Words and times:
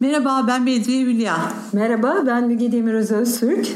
Merhaba 0.00 0.44
ben 0.48 0.66
Bedriye 0.66 1.04
Hülya. 1.04 1.36
Merhaba 1.72 2.22
ben 2.26 2.46
Müge 2.46 2.72
Demiröz 2.72 3.10
Öztürk. 3.10 3.68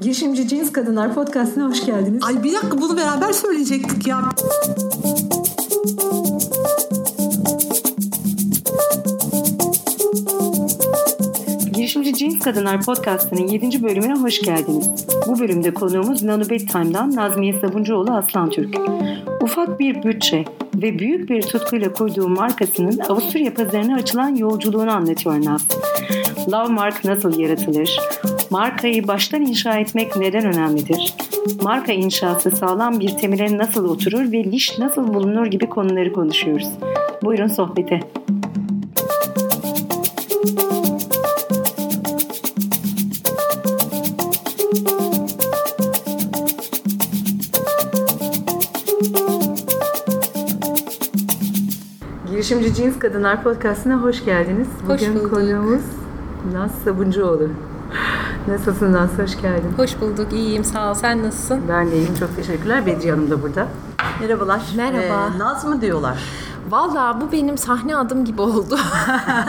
Girişimci 0.00 0.48
Cins 0.48 0.72
Kadınlar 0.72 1.14
Podcast'ına 1.14 1.68
hoş 1.68 1.86
geldiniz. 1.86 2.22
Ay 2.24 2.42
bir 2.44 2.52
dakika 2.52 2.80
bunu 2.80 2.96
beraber 2.96 3.32
söyleyecektik 3.32 4.06
ya. 4.06 4.22
Girişimci 11.96 12.18
Cins 12.18 12.44
Kadınlar 12.44 12.82
Podcast'ının 12.82 13.46
7. 13.46 13.82
bölümüne 13.82 14.14
hoş 14.14 14.40
geldiniz. 14.40 15.06
Bu 15.26 15.38
bölümde 15.38 15.74
konuğumuz 15.74 16.22
Nano 16.22 16.50
Bedtime'dan 16.50 17.16
Nazmiye 17.16 17.52
Sabuncuoğlu 17.52 18.12
Aslan 18.12 18.50
Türk. 18.50 18.76
Ufak 19.42 19.80
bir 19.80 20.02
bütçe 20.02 20.44
ve 20.74 20.98
büyük 20.98 21.30
bir 21.30 21.42
tutkuyla 21.42 21.92
kurduğu 21.92 22.28
markasının 22.28 22.98
Avusturya 22.98 23.54
pazarına 23.54 23.94
açılan 23.94 24.36
yolculuğunu 24.36 24.90
anlatıyor 24.90 25.44
Naz. 25.44 25.66
Love 26.52 26.72
Mark 26.72 27.04
nasıl 27.04 27.38
yaratılır? 27.38 28.00
Markayı 28.50 29.08
baştan 29.08 29.42
inşa 29.42 29.78
etmek 29.78 30.16
neden 30.16 30.44
önemlidir? 30.44 31.14
Marka 31.62 31.92
inşası 31.92 32.50
sağlam 32.50 33.00
bir 33.00 33.08
temele 33.08 33.58
nasıl 33.58 33.88
oturur 33.88 34.32
ve 34.32 34.44
liş 34.44 34.78
nasıl 34.78 35.14
bulunur 35.14 35.46
gibi 35.46 35.68
konuları 35.68 36.12
konuşuyoruz. 36.12 36.68
Buyurun 37.22 37.48
sohbete. 37.48 38.00
Girişimci 52.36 52.74
Cins 52.74 52.98
Kadınlar 52.98 53.42
Podcast'ına 53.42 53.96
hoş 54.02 54.24
geldiniz. 54.24 54.68
Hoş 54.88 55.00
Bugün 55.00 55.14
bulduk. 55.14 55.30
konuğumuz 55.34 55.82
Naz 56.52 56.70
Sabuncuoğlu. 56.84 57.48
Nasılsın 58.48 58.92
Naz? 58.92 59.10
Hoş 59.18 59.42
geldin. 59.42 59.72
Hoş 59.76 60.00
bulduk, 60.00 60.32
iyiyim. 60.32 60.64
Sağ 60.64 60.90
ol. 60.90 60.94
Sen 60.94 61.22
nasılsın? 61.22 61.60
Ben 61.68 61.90
de 61.90 61.96
iyiyim. 61.96 62.14
Çok 62.20 62.36
teşekkürler. 62.36 62.86
Bedriye 62.86 63.12
Hanım 63.12 63.30
da 63.30 63.42
burada. 63.42 63.68
Merhabalar. 64.20 64.60
Merhaba. 64.76 65.32
Ee, 65.34 65.38
Naz 65.38 65.64
mı 65.64 65.80
diyorlar? 65.80 66.18
Valla 66.70 67.20
bu 67.20 67.32
benim 67.32 67.58
sahne 67.58 67.96
adım 67.96 68.24
gibi 68.24 68.40
oldu. 68.42 68.78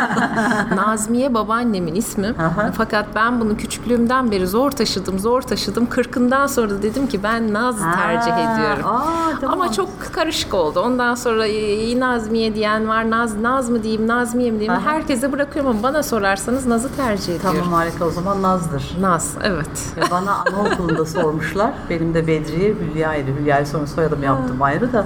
Nazmiye 0.76 1.34
babaannemin 1.34 1.96
ismi. 1.96 2.28
Aha. 2.28 2.72
Fakat 2.78 3.06
ben 3.16 3.40
bunu 3.42 3.58
küçüklüğümden 3.58 4.32
beri 4.32 4.48
zor 4.48 4.72
taşıdım, 4.72 5.20
zor 5.20 5.42
taşıdım. 5.42 5.86
Kırkından 5.90 6.48
sonra 6.48 6.70
da 6.70 6.82
dedim 6.82 7.08
ki 7.08 7.24
ben 7.24 7.54
Naz 7.54 7.76
tercih 7.96 8.32
ediyorum. 8.34 8.86
Aa, 8.86 9.40
tamam. 9.42 9.62
Ama 9.62 9.72
çok 9.72 9.90
karışık 10.14 10.54
oldu. 10.54 10.80
Ondan 10.80 11.16
sonra 11.16 11.46
iyi 11.46 12.00
Nazmiye 12.00 12.56
diyen 12.56 12.88
var. 12.88 13.10
Naz, 13.10 13.36
Naz 13.42 13.70
mı 13.70 13.84
diyeyim, 13.84 14.08
Nazmiye 14.08 14.52
mi 14.52 14.60
diyeyim? 14.60 14.74
Aha. 14.82 14.92
Herkese 14.92 15.32
bırakıyorum 15.32 15.72
ama 15.72 15.84
bana 15.84 16.04
sorarsanız 16.04 16.66
Naz'ı 16.66 16.96
tercih 16.96 17.36
ediyorum. 17.36 17.60
Tamam 17.62 17.74
harika 17.74 18.06
o 18.06 18.10
zaman 18.12 18.42
Naz'dır. 18.42 18.98
Naz, 19.02 19.34
evet. 19.44 19.94
Ve 19.98 20.02
Bana 20.12 20.36
anaokulunda 20.48 21.06
sormuşlar. 21.06 21.72
Benim 21.90 22.14
de 22.14 22.28
Bedriye 22.28 22.74
Hülya'ydı. 22.74 23.32
Hülya'yı 23.40 23.66
sonra 23.66 23.88
soyadım 23.88 24.24
yaptım 24.24 24.62
ayrı 24.62 24.94
da. 24.94 25.06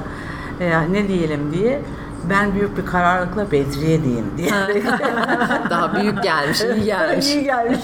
E, 0.62 0.94
ne 0.94 1.08
diyelim 1.08 1.54
diye. 1.54 1.82
Ben 2.30 2.56
büyük 2.56 2.78
bir 2.78 2.86
kararlılıkla 2.86 3.52
Bedriye 3.52 4.04
diyeyim 4.04 4.26
diye. 4.38 4.50
Daha 5.70 5.96
büyük 5.96 6.24
gelmiş, 6.24 6.62
iyi 6.62 6.84
gelmiş. 6.84 7.28
İyi 7.28 7.44
gelmiş. 7.44 7.80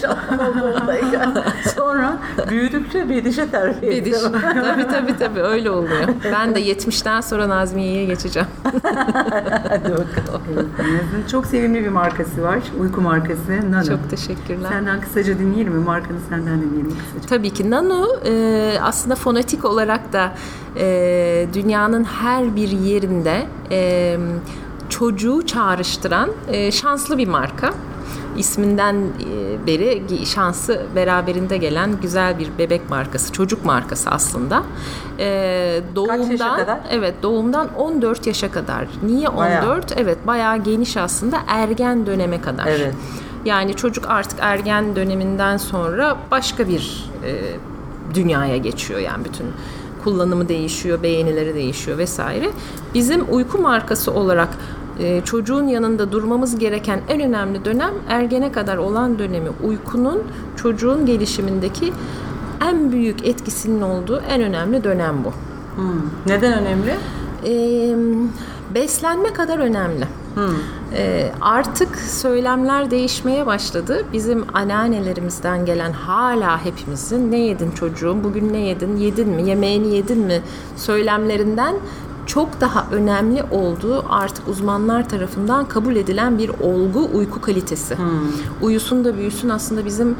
Sonra 1.74 2.16
büyüdükçe 2.50 3.08
Bediş'e 3.10 3.50
terfi 3.50 3.82
Bediş. 3.82 4.14
ettim. 4.14 4.32
tabii 4.42 4.88
tabii 4.88 5.16
tabii 5.18 5.40
öyle 5.40 5.70
oluyor. 5.70 6.08
Ben 6.32 6.54
de 6.54 6.62
70'ten 6.62 7.20
sonra 7.20 7.48
Nazmiye'ye 7.48 8.04
geçeceğim. 8.04 8.48
Hadi 9.68 9.90
bakalım. 9.92 10.70
Çok 11.30 11.46
sevimli 11.46 11.84
bir 11.84 11.88
markası 11.88 12.42
var. 12.42 12.58
Uyku 12.80 13.00
markası 13.00 13.70
Nano. 13.70 13.84
Çok 13.84 14.10
teşekkürler. 14.10 14.68
Senden 14.70 15.00
kısaca 15.00 15.38
dinleyelim 15.38 15.72
mi? 15.72 15.84
Markanı 15.84 16.18
senden 16.28 16.62
dinleyelim 16.62 16.96
kısaca. 16.98 17.28
Tabii 17.28 17.50
ki 17.50 17.70
Nano 17.70 18.06
e, 18.26 18.74
aslında 18.82 19.14
fonetik 19.14 19.64
olarak 19.64 20.12
da 20.12 20.32
e, 20.78 21.46
dünyanın 21.54 22.04
her 22.04 22.56
bir 22.56 22.68
yerinde 22.68 23.46
e, 23.70 24.16
çocuğu 24.88 25.46
çağrıştıran 25.46 26.30
e, 26.48 26.72
şanslı 26.72 27.18
bir 27.18 27.28
marka. 27.28 27.70
İsminden 28.36 28.94
e, 28.94 29.66
beri 29.66 30.26
şansı 30.26 30.82
beraberinde 30.96 31.56
gelen 31.56 32.00
güzel 32.02 32.38
bir 32.38 32.48
bebek 32.58 32.90
markası, 32.90 33.32
çocuk 33.32 33.64
markası 33.64 34.10
aslında. 34.10 34.62
E, 35.18 35.80
doğumdan, 35.94 36.56
kadar? 36.56 36.78
Evet, 36.90 37.14
doğumdan 37.22 37.74
14 37.74 38.26
yaşa 38.26 38.50
kadar. 38.50 38.86
Niye 39.02 39.28
14? 39.28 39.36
Bayağı. 39.38 39.82
Evet, 39.96 40.26
bayağı 40.26 40.56
geniş 40.56 40.96
aslında 40.96 41.38
ergen 41.48 42.06
döneme 42.06 42.40
kadar. 42.40 42.66
Evet. 42.66 42.94
Yani 43.44 43.74
çocuk 43.76 44.04
artık 44.08 44.38
ergen 44.42 44.96
döneminden 44.96 45.56
sonra 45.56 46.16
başka 46.30 46.68
bir 46.68 47.10
e, 47.24 47.32
dünyaya 48.14 48.56
geçiyor 48.56 49.00
yani 49.00 49.24
bütün 49.24 49.46
kullanımı 50.04 50.48
değişiyor, 50.48 51.02
beğenileri 51.02 51.54
değişiyor 51.54 51.98
vesaire. 51.98 52.50
Bizim 52.94 53.34
uyku 53.34 53.58
markası 53.58 54.12
olarak 54.12 54.48
e, 54.98 55.20
çocuğun 55.24 55.66
yanında 55.66 56.12
durmamız 56.12 56.58
gereken 56.58 57.00
en 57.08 57.20
önemli 57.20 57.64
dönem 57.64 57.94
ergene 58.08 58.52
kadar 58.52 58.76
olan 58.76 59.18
dönemi. 59.18 59.48
Uykunun 59.64 60.22
çocuğun 60.56 61.06
gelişimindeki 61.06 61.92
en 62.68 62.92
büyük 62.92 63.26
etkisinin 63.26 63.80
olduğu 63.82 64.22
en 64.28 64.42
önemli 64.42 64.84
dönem 64.84 65.24
bu. 65.24 65.32
Hmm. 65.80 66.00
Neden 66.26 66.52
önemli? 66.52 66.94
E, 67.46 67.54
beslenme 68.74 69.32
kadar 69.32 69.58
önemli. 69.58 70.04
E, 70.92 71.32
artık 71.40 71.96
söylemler 71.96 72.90
değişmeye 72.90 73.46
başladı. 73.46 74.04
Bizim 74.12 74.44
anneannelerimizden 74.54 75.66
gelen 75.66 75.92
hala 75.92 76.64
hepimizin 76.64 77.32
ne 77.32 77.38
yedin 77.38 77.70
çocuğum, 77.70 78.16
bugün 78.24 78.52
ne 78.52 78.58
yedin, 78.58 78.96
yedin 78.96 79.28
mi, 79.28 79.48
yemeğini 79.48 79.94
yedin 79.94 80.18
mi 80.18 80.42
söylemlerinden 80.76 81.76
çok 82.26 82.60
daha 82.60 82.86
önemli 82.92 83.42
olduğu 83.50 84.04
artık 84.08 84.48
uzmanlar 84.48 85.08
tarafından 85.08 85.64
kabul 85.64 85.96
edilen 85.96 86.38
bir 86.38 86.48
olgu 86.48 87.08
uyku 87.14 87.40
kalitesi. 87.40 87.96
Uyusun 88.62 89.04
da 89.04 89.16
büyüsün 89.16 89.48
aslında 89.48 89.84
bizim 89.84 90.16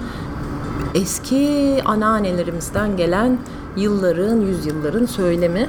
eski 0.94 1.82
anneannelerimizden 1.84 2.96
gelen 2.96 3.38
yılların, 3.76 4.40
yüzyılların 4.40 5.06
söylemi 5.06 5.68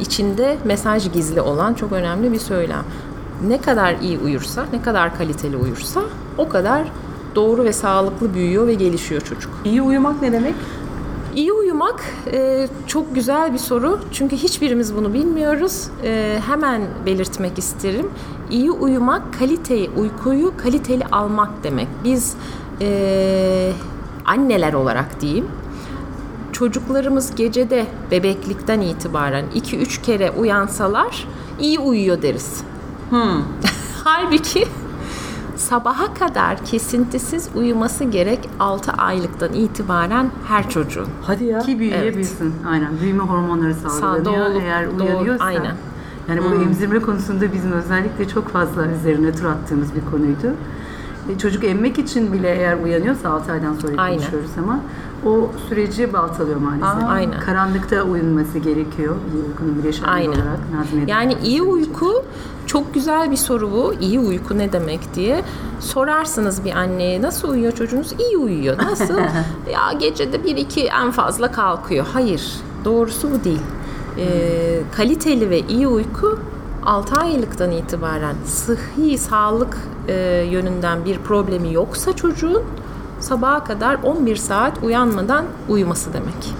içinde 0.00 0.58
mesaj 0.64 1.12
gizli 1.12 1.40
olan 1.40 1.74
çok 1.74 1.92
önemli 1.92 2.32
bir 2.32 2.38
söylem. 2.38 2.84
Ne 3.46 3.60
kadar 3.60 3.94
iyi 4.02 4.18
uyursa, 4.18 4.66
ne 4.72 4.82
kadar 4.82 5.18
kaliteli 5.18 5.56
uyursa 5.56 6.00
o 6.38 6.48
kadar 6.48 6.88
doğru 7.34 7.64
ve 7.64 7.72
sağlıklı 7.72 8.34
büyüyor 8.34 8.66
ve 8.66 8.74
gelişiyor 8.74 9.20
çocuk. 9.20 9.50
İyi 9.64 9.82
uyumak 9.82 10.22
ne 10.22 10.32
demek? 10.32 10.54
İyi 11.34 11.52
uyumak 11.52 12.04
e, 12.32 12.68
çok 12.86 13.14
güzel 13.14 13.52
bir 13.52 13.58
soru. 13.58 14.00
Çünkü 14.12 14.36
hiçbirimiz 14.36 14.96
bunu 14.96 15.14
bilmiyoruz. 15.14 15.88
E, 16.04 16.40
hemen 16.46 16.82
belirtmek 17.06 17.58
isterim. 17.58 18.10
İyi 18.50 18.70
uyumak, 18.70 19.38
kaliteyi, 19.38 19.90
uykuyu 19.96 20.52
kaliteli 20.56 21.06
almak 21.06 21.50
demek. 21.64 21.88
Biz 22.04 22.36
e, 22.80 23.72
anneler 24.26 24.72
olarak 24.72 25.20
diyeyim, 25.20 25.46
çocuklarımız 26.52 27.34
gecede 27.34 27.86
bebeklikten 28.10 28.80
itibaren 28.80 29.44
2-3 29.54 30.02
kere 30.02 30.30
uyansalar 30.30 31.28
iyi 31.60 31.78
uyuyor 31.78 32.22
deriz. 32.22 32.64
Halbuki 34.04 34.68
sabaha 35.56 36.14
kadar 36.14 36.64
kesintisiz 36.64 37.48
uyuması 37.54 38.04
gerek 38.04 38.48
6 38.60 38.92
aylıktan 38.92 39.52
itibaren 39.52 40.30
her 40.48 40.70
çocuğun. 40.70 41.08
Hadi 41.22 41.44
ya. 41.44 41.58
Ki 41.58 41.78
büyüyebilsin. 41.78 42.54
Aynen. 42.68 43.00
Büyüme 43.00 43.22
hormonları 43.22 43.74
salgılanıyor. 43.74 44.54
doğru, 44.54 44.62
Eğer 44.62 44.98
doğru, 44.98 45.04
uyanıyorsa. 45.04 45.44
aynen. 45.44 45.76
Yani 46.28 46.40
bu 46.44 46.54
emzirme 46.62 46.98
konusunda 46.98 47.52
bizim 47.52 47.72
özellikle 47.72 48.28
çok 48.28 48.48
fazla 48.48 48.86
üzerine 48.86 49.32
tur 49.32 49.44
attığımız 49.44 49.94
bir 49.94 50.10
konuydu. 50.10 50.54
E, 51.28 51.38
Çocuk 51.38 51.64
emmek 51.64 51.98
için 51.98 52.32
bile 52.32 52.54
eğer 52.56 52.76
uyanıyorsa 52.84 53.28
6 53.30 53.52
aydan 53.52 53.74
sonra 53.74 53.92
Aynen. 54.02 54.18
konuşuyoruz 54.18 54.50
ama 54.58 54.80
o 55.26 55.50
süreci 55.68 56.12
baltalıyor 56.12 56.56
maalesef. 56.56 57.04
Aa, 57.04 57.08
aynen. 57.08 57.40
Karanlıkta 57.40 58.02
uyunması 58.02 58.58
gerekiyor. 58.58 59.14
İyi 59.34 59.42
uykunun 59.48 59.78
bileşeni 59.82 60.06
Aynen. 60.06 60.26
olarak. 60.28 60.58
Nazmiye 60.74 61.06
Yani 61.08 61.36
iyi 61.44 61.62
uyku 61.62 62.24
çok 62.66 62.94
güzel 62.94 63.30
bir 63.30 63.36
soru 63.36 63.72
bu. 63.72 63.94
İyi 64.00 64.20
uyku 64.20 64.58
ne 64.58 64.72
demek 64.72 65.14
diye. 65.14 65.42
Sorarsınız 65.80 66.64
bir 66.64 66.72
anneye 66.72 67.22
nasıl 67.22 67.48
uyuyor 67.48 67.72
çocuğunuz? 67.72 68.12
İyi 68.18 68.36
uyuyor. 68.36 68.78
Nasıl? 68.78 69.18
ya 69.72 69.92
gecede 69.98 70.44
bir 70.44 70.56
iki 70.56 70.84
en 70.86 71.10
fazla 71.10 71.52
kalkıyor. 71.52 72.06
Hayır. 72.12 72.52
Doğrusu 72.84 73.30
bu 73.30 73.44
değil. 73.44 73.60
Ee, 74.18 74.80
kaliteli 74.96 75.50
ve 75.50 75.60
iyi 75.60 75.88
uyku 75.88 76.38
6 76.86 77.14
aylıktan 77.16 77.70
itibaren 77.70 78.34
sıhhi 78.46 79.18
sağlık 79.18 79.76
e, 80.08 80.14
yönünden 80.50 81.04
bir 81.04 81.18
problemi 81.18 81.72
yoksa 81.72 82.16
çocuğun 82.16 82.62
sabaha 83.20 83.64
kadar 83.64 83.98
11 84.02 84.36
saat 84.36 84.78
uyanmadan 84.82 85.44
uyuması 85.68 86.12
demek. 86.12 86.54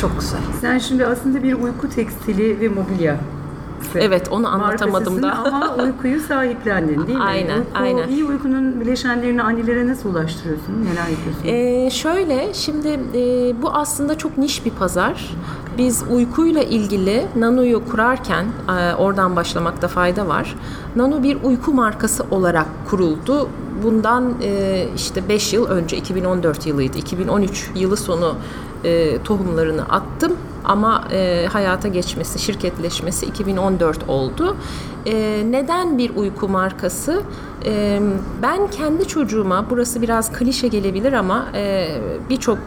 Çok 0.00 0.20
güzel. 0.20 0.40
Sen 0.60 0.78
şimdi 0.78 1.06
aslında 1.06 1.42
bir 1.42 1.52
uyku 1.54 1.88
tekstili 1.88 2.60
ve 2.60 2.68
mobilya 2.68 3.16
Evet 3.94 4.28
onu 4.30 4.48
anlatamadım 4.48 5.22
da. 5.22 5.32
Ama 5.32 5.74
uykuyu 5.74 6.20
sahiplendin 6.20 7.06
değil 7.06 7.18
mi? 7.18 7.24
Aynen, 7.24 7.58
Uyku, 7.58 7.70
aynen. 7.74 8.08
İyi 8.08 8.24
uykunun 8.24 8.80
bileşenlerini 8.80 9.42
annelere 9.42 9.86
nasıl 9.86 10.10
ulaştırıyorsun? 10.10 10.84
Neler 10.84 11.08
yapıyorsun? 11.08 11.44
Ee, 11.44 11.90
şöyle 11.90 12.54
şimdi 12.54 12.88
e, 13.14 13.62
bu 13.62 13.70
aslında 13.70 14.18
çok 14.18 14.38
niş 14.38 14.64
bir 14.64 14.70
pazar. 14.70 15.30
Biz 15.80 16.04
uykuyla 16.10 16.62
ilgili 16.62 17.26
Nano'yu 17.36 17.88
kurarken 17.88 18.46
e, 18.68 18.94
oradan 18.94 19.36
başlamakta 19.36 19.88
fayda 19.88 20.28
var. 20.28 20.56
Nano 20.96 21.22
bir 21.22 21.42
uyku 21.42 21.72
markası 21.72 22.24
olarak 22.30 22.66
kuruldu. 22.90 23.48
Bundan 23.82 24.34
e, 24.42 24.86
işte 24.96 25.28
5 25.28 25.52
yıl 25.52 25.66
önce 25.66 25.96
2014 25.96 26.66
yılıydı. 26.66 26.98
2013 26.98 27.70
yılı 27.74 27.96
sonu 27.96 28.34
e, 28.84 29.22
tohumlarını 29.22 29.82
attım 29.82 30.32
ama 30.64 31.04
hayata 31.52 31.88
geçmesi, 31.88 32.38
şirketleşmesi 32.38 33.26
2014 33.26 34.08
oldu. 34.08 34.56
Neden 35.50 35.98
bir 35.98 36.16
uyku 36.16 36.48
markası? 36.48 37.22
Ben 38.42 38.70
kendi 38.70 39.08
çocuğuma, 39.08 39.66
burası 39.70 40.02
biraz 40.02 40.32
klişe 40.32 40.68
gelebilir 40.68 41.12
ama 41.12 41.46
birçok 42.30 42.58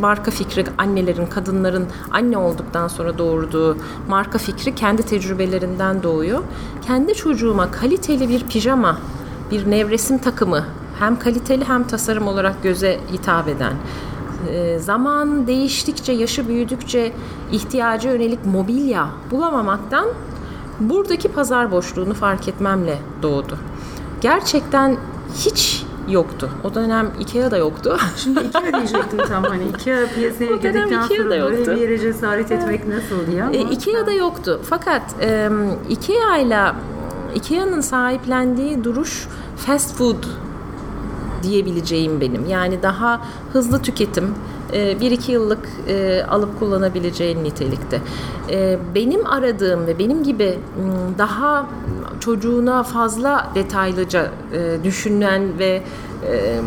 marka 0.00 0.30
fikri 0.30 0.64
annelerin, 0.78 1.26
kadınların 1.26 1.86
anne 2.10 2.38
olduktan 2.38 2.88
sonra 2.88 3.18
doğurduğu 3.18 3.76
marka 4.08 4.38
fikri 4.38 4.74
kendi 4.74 5.02
tecrübelerinden 5.02 6.02
doğuyor. 6.02 6.42
Kendi 6.86 7.14
çocuğuma 7.14 7.70
kaliteli 7.70 8.28
bir 8.28 8.44
pijama, 8.44 8.98
bir 9.50 9.70
nevresim 9.70 10.18
takımı 10.18 10.64
hem 10.98 11.18
kaliteli 11.18 11.64
hem 11.64 11.84
tasarım 11.84 12.28
olarak 12.28 12.62
göze 12.62 13.00
hitap 13.12 13.48
eden 13.48 13.72
e, 14.48 14.78
zaman 14.78 15.46
değiştikçe, 15.46 16.12
yaşı 16.12 16.48
büyüdükçe 16.48 17.12
ihtiyaca 17.52 18.12
yönelik 18.12 18.46
mobilya 18.46 19.08
bulamamaktan 19.30 20.08
buradaki 20.80 21.28
pazar 21.28 21.70
boşluğunu 21.70 22.14
fark 22.14 22.48
etmemle 22.48 22.98
doğdu. 23.22 23.58
Gerçekten 24.20 24.96
hiç 25.34 25.75
yoktu. 26.08 26.50
O 26.64 26.74
dönem 26.74 27.10
Ikea 27.20 27.50
da 27.50 27.56
yoktu. 27.56 27.96
Şimdi 28.16 28.40
Ikea 28.40 28.72
diyecektim 28.72 29.18
tam 29.28 29.44
hani 29.44 29.64
Ikea 29.64 29.96
piyasaya 30.14 30.46
girdikten 30.56 30.86
Ikea 30.86 31.02
sonra 31.02 31.24
da 31.24 31.30
böyle 31.30 31.36
yoktu. 31.56 31.72
bir 31.76 31.80
yere 31.80 31.98
cesaret 31.98 32.52
etmek 32.52 32.88
nasıl 32.88 33.26
diye 33.26 33.42
ama. 33.44 33.52
E, 33.52 33.58
Ikea'da 33.60 34.12
yoktu. 34.12 34.60
Fakat 34.70 35.02
e, 35.22 35.48
Ikea 35.88 36.36
ile 36.38 36.60
Ikea'nın 37.34 37.80
sahiplendiği 37.80 38.84
duruş 38.84 39.28
fast 39.56 39.96
food 39.96 40.24
diyebileceğim 41.42 42.20
benim. 42.20 42.46
Yani 42.48 42.82
daha 42.82 43.20
hızlı 43.52 43.82
tüketim, 43.82 44.34
e, 44.72 45.00
bir 45.00 45.10
iki 45.10 45.32
yıllık 45.32 45.68
e, 45.88 46.22
alıp 46.28 46.58
kullanabileceğin 46.58 47.44
nitelikte. 47.44 48.00
E, 48.50 48.78
Benim 48.94 49.26
aradığım 49.26 49.86
ve 49.86 49.98
benim 49.98 50.22
gibi 50.22 50.58
daha 51.18 51.66
çocuğuna 52.30 52.82
fazla 52.82 53.50
detaylıca 53.54 54.30
e, 54.52 54.84
düşünen 54.84 55.58
ve 55.58 55.82
e, 56.32 56.60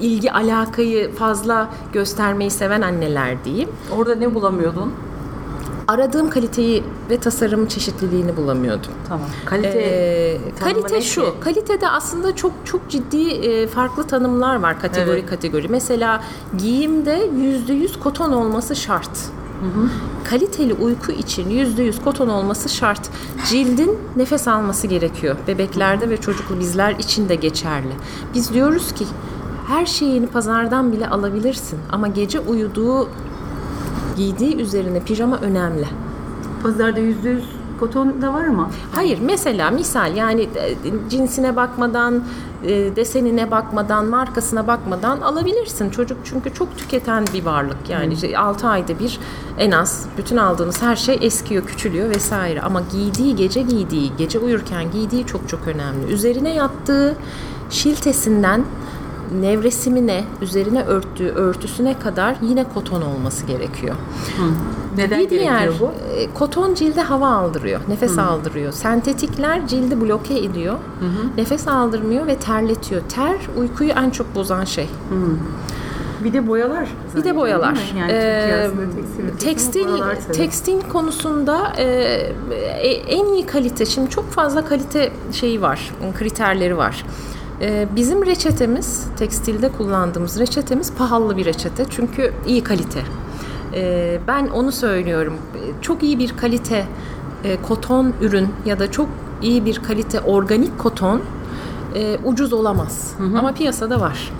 ilgi 0.00 0.32
alakayı 0.32 1.14
fazla 1.14 1.68
göstermeyi 1.92 2.50
seven 2.50 2.82
anneler 2.82 3.44
diyeyim 3.44 3.68
Orada 3.96 4.14
ne 4.14 4.34
bulamıyordun? 4.34 4.92
aradığım 5.88 6.30
kaliteyi 6.30 6.84
ve 7.10 7.16
tasarım 7.18 7.66
çeşitliliğini 7.66 8.36
bulamıyordum. 8.36 8.90
Tamam. 9.08 9.26
Kalite 9.46 9.68
Ee, 9.68 10.38
kalite 10.60 11.00
şu. 11.02 11.20
ki? 11.24 11.30
Kalitede 11.40 11.88
aslında 11.88 12.36
çok 12.36 12.52
çok 12.64 12.88
ciddi 12.90 13.28
e, 13.30 13.66
farklı 13.66 14.06
tanımlar 14.06 14.60
var 14.62 14.80
kategori 14.80 15.18
Evet. 15.18 15.30
kategori. 15.30 15.68
Mesela 15.68 16.20
giyimde 16.58 17.28
yüzde 17.36 17.72
yüz 17.72 17.98
koton 18.00 18.32
olması 18.32 18.76
şart. 18.76 19.10
Kaliteli 20.24 20.74
uyku 20.74 21.12
için 21.12 21.50
yüzde 21.50 21.82
yüz 21.82 22.02
koton 22.02 22.28
olması 22.28 22.68
şart. 22.68 23.10
Cildin 23.48 23.98
nefes 24.16 24.48
alması 24.48 24.86
gerekiyor. 24.86 25.36
Bebeklerde 25.46 26.10
ve 26.10 26.16
çocuklu 26.16 26.60
bizler 26.60 26.92
için 26.92 27.28
de 27.28 27.34
geçerli. 27.34 27.92
Biz 28.34 28.54
diyoruz 28.54 28.92
ki 28.92 29.04
her 29.68 29.86
şeyini 29.86 30.26
pazardan 30.26 30.92
bile 30.92 31.08
alabilirsin 31.08 31.78
ama 31.92 32.08
gece 32.08 32.40
uyuduğu 32.40 33.08
giydiği 34.16 34.56
üzerine 34.56 35.00
pijama 35.00 35.36
önemli. 35.36 35.86
Pazarda 36.62 37.00
yüzde 37.00 37.28
yüz 37.30 37.44
koton 37.80 38.22
da 38.22 38.32
var 38.32 38.44
ama. 38.44 38.70
Hayır 38.94 39.18
mesela 39.22 39.70
misal 39.70 40.16
yani 40.16 40.42
e, 40.42 40.74
cinsine 41.10 41.56
bakmadan, 41.56 42.24
e, 42.64 42.96
desenine 42.96 43.50
bakmadan, 43.50 44.06
markasına 44.06 44.66
bakmadan 44.66 45.20
alabilirsin. 45.20 45.90
Çocuk 45.90 46.18
çünkü 46.24 46.54
çok 46.54 46.78
tüketen 46.78 47.24
bir 47.34 47.44
varlık. 47.44 47.90
Yani 47.90 48.14
işte 48.14 48.38
6 48.38 48.68
ayda 48.68 48.98
bir 48.98 49.20
en 49.58 49.70
az 49.70 50.06
bütün 50.18 50.36
aldığınız 50.36 50.82
her 50.82 50.96
şey 50.96 51.18
eskiyor, 51.20 51.66
küçülüyor 51.66 52.10
vesaire. 52.10 52.60
Ama 52.60 52.82
giydiği, 52.92 53.36
gece 53.36 53.62
giydiği, 53.62 54.12
gece 54.18 54.38
uyurken 54.38 54.90
giydiği 54.90 55.26
çok 55.26 55.48
çok 55.48 55.68
önemli. 55.68 56.12
Üzerine 56.12 56.54
yattığı 56.54 57.16
şiltesinden 57.70 58.64
nevresimine, 59.40 60.24
üzerine 60.42 60.82
örttüğü 60.84 61.28
örtüsüne 61.28 61.98
kadar 61.98 62.36
yine 62.42 62.64
koton 62.74 63.02
olması 63.02 63.46
gerekiyor. 63.46 63.94
Neden 64.96 65.20
Bir 65.20 65.30
diğer 65.30 65.68
bu? 65.80 65.92
e, 66.16 66.34
koton 66.34 66.74
cilde 66.74 67.00
hava 67.02 67.28
aldırıyor, 67.30 67.80
nefes 67.88 68.18
aldırıyor. 68.18 68.72
Sentetikler 68.72 69.66
cildi 69.66 70.00
bloke 70.00 70.38
ediyor, 70.38 70.74
nefes 71.36 71.68
aldırmıyor 71.68 72.26
ve 72.26 72.36
terletiyor. 72.36 73.02
Ter 73.08 73.36
uykuyu 73.58 73.90
en 73.90 74.10
çok 74.10 74.34
bozan 74.34 74.64
şey. 74.64 74.88
Bir 76.24 76.32
de 76.32 76.48
boyalar. 76.48 76.88
Bir 77.16 77.24
de 77.24 77.36
boyalar. 77.36 77.92
Yani 77.98 78.12
Ee, 78.12 78.70
tekstil 79.38 79.88
tekstil 79.88 80.32
tekstil 80.32 80.80
konusunda 80.92 81.72
e, 81.78 81.84
en 83.08 83.24
iyi 83.34 83.46
kalite 83.46 83.86
şimdi 83.86 84.10
çok 84.10 84.30
fazla 84.30 84.64
kalite 84.64 85.12
şeyi 85.32 85.62
var, 85.62 85.90
kriterleri 86.18 86.76
var. 86.76 87.04
E, 87.60 87.88
bizim 87.96 88.26
reçetemiz, 88.26 89.06
tekstilde 89.18 89.72
kullandığımız 89.72 90.38
reçetemiz 90.40 90.92
pahalı 90.94 91.36
bir 91.36 91.44
reçete 91.44 91.84
çünkü 91.90 92.34
iyi 92.46 92.64
kalite. 92.64 93.02
E, 93.74 94.18
ben 94.26 94.46
onu 94.46 94.72
söylüyorum. 94.72 95.34
Çok 95.82 96.02
iyi 96.02 96.18
bir 96.18 96.36
kalite 96.36 96.86
e, 97.44 97.62
koton 97.62 98.12
ürün 98.20 98.48
ya 98.66 98.78
da 98.78 98.90
çok 98.90 99.08
iyi 99.42 99.64
bir 99.64 99.76
kalite 99.82 100.20
organik 100.20 100.78
koton 100.78 101.22
e, 101.94 102.18
ucuz 102.24 102.52
olamaz. 102.52 103.14
Ama 103.38 103.52
piyasada 103.52 104.00
var. 104.00 104.32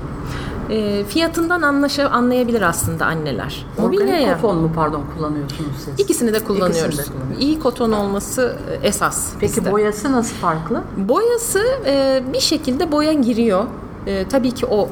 E, 0.71 1.05
fiyatından 1.05 1.63
anlaşa, 1.63 2.09
anlayabilir 2.09 2.63
aslında 2.63 3.07
anneler. 3.07 3.67
Organik 3.79 4.01
Mobilyaya- 4.01 4.35
koton 4.41 4.57
mu 4.59 4.71
pardon 4.75 5.03
kullanıyorsunuz 5.17 5.71
siz? 5.85 6.01
İkisini 6.01 6.33
de 6.33 6.45
kullanıyoruz. 6.45 6.95
İkisini 6.95 7.07
de 7.07 7.13
kullanıyoruz. 7.19 7.43
İyi 7.45 7.59
koton 7.59 7.93
olması 7.93 8.57
esas. 8.83 9.33
Peki 9.41 9.57
bizde. 9.57 9.73
boyası 9.73 10.13
nasıl 10.13 10.37
farklı? 10.37 10.83
boyası 10.97 11.61
e, 11.87 12.23
bir 12.33 12.41
şekilde 12.41 12.93
boya 12.93 13.13
giriyor. 13.13 13.65
E, 14.07 14.29
tabii 14.29 14.53
ki 14.53 14.67
o 14.67 14.89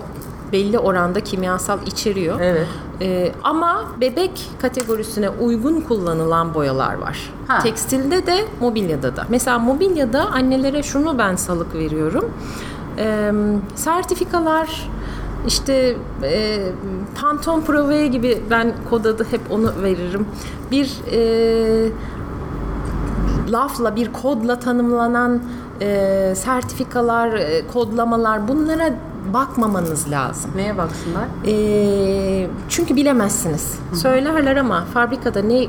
belli 0.53 0.79
oranda 0.79 1.21
kimyasal 1.21 1.79
içeriyor. 1.87 2.41
Evet. 2.41 2.67
E, 3.01 3.33
ama 3.45 3.85
bebek 4.01 4.51
kategorisine 4.63 5.29
uygun 5.31 5.81
kullanılan 5.81 6.55
boyalar 6.55 6.95
var. 6.95 7.33
Ha. 7.49 7.59
Tekstilde 7.59 8.27
de 8.27 8.45
mobilyada 8.61 9.17
da. 9.17 9.25
Mesela 9.29 9.59
mobilyada 9.59 10.27
annelere 10.27 10.83
şunu 10.83 11.19
ben 11.19 11.37
salık 11.37 11.75
veriyorum. 11.75 12.31
E, 12.99 13.33
sertifikalar 13.75 14.91
işte 15.47 15.97
e, 16.23 16.61
Pantone 17.21 17.65
Proveye 17.65 18.07
gibi 18.07 18.43
ben 18.51 18.73
kod 18.91 19.05
adı 19.05 19.27
hep 19.31 19.41
onu 19.51 19.73
veririm. 19.83 20.27
Bir 20.71 21.01
e, 21.13 21.91
lafla 23.51 23.97
bir 23.97 24.13
kodla 24.13 24.61
tanımlanan 24.61 25.43
e, 25.81 26.33
sertifikalar, 26.37 27.33
e, 27.33 27.67
kodlamalar 27.73 28.49
bunlara 28.49 28.91
bakmamanız 29.35 30.11
lazım. 30.11 30.51
Neye 30.57 30.79
baksınlar? 30.79 31.25
E, 31.47 32.51
çünkü 32.69 32.97
bilemezsiniz. 32.97 33.79
Söylerler 33.95 34.57
ama 34.57 34.85
fabrikada 34.95 35.43
ne 35.43 35.67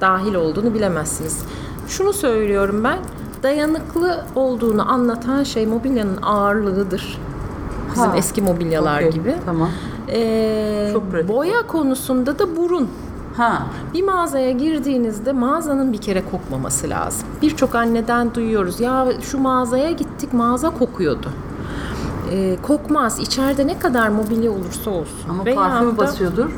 dahil 0.00 0.34
olduğunu 0.34 0.74
bilemezsiniz. 0.74 1.42
Şunu 1.88 2.12
söylüyorum 2.12 2.84
ben, 2.84 2.98
dayanıklı 3.42 4.24
olduğunu 4.34 4.92
anlatan 4.92 5.42
şey 5.42 5.66
mobilyanın 5.66 6.22
ağırlığıdır. 6.22 7.18
Bizim 7.96 8.10
Ha. 8.10 8.16
eski 8.16 8.42
mobilyalar 8.42 8.98
Okey, 9.00 9.10
gibi. 9.10 9.34
Tamam. 9.46 9.68
E, 10.08 10.90
Çok 10.92 11.10
pratik. 11.10 11.28
boya 11.28 11.66
konusunda 11.66 12.38
da 12.38 12.56
burun. 12.56 12.88
Ha. 13.36 13.66
Bir 13.94 14.02
mağazaya 14.04 14.50
girdiğinizde 14.50 15.32
mağazanın 15.32 15.92
bir 15.92 15.98
kere 15.98 16.22
kokmaması 16.30 16.88
lazım. 16.90 17.28
Birçok 17.42 17.74
anneden 17.74 18.34
duyuyoruz. 18.34 18.80
Ya 18.80 19.06
şu 19.22 19.38
mağazaya 19.38 19.90
gittik 19.90 20.32
mağaza 20.32 20.70
kokuyordu. 20.70 21.28
Ee, 22.32 22.56
kokmaz. 22.62 23.20
İçeride 23.20 23.66
ne 23.66 23.78
kadar 23.78 24.08
mobilya 24.08 24.50
olursa 24.50 24.90
olsun. 24.90 25.28
Ama 25.30 25.44
Veya 25.44 25.56
da- 25.56 25.98
basıyordur. 25.98 26.50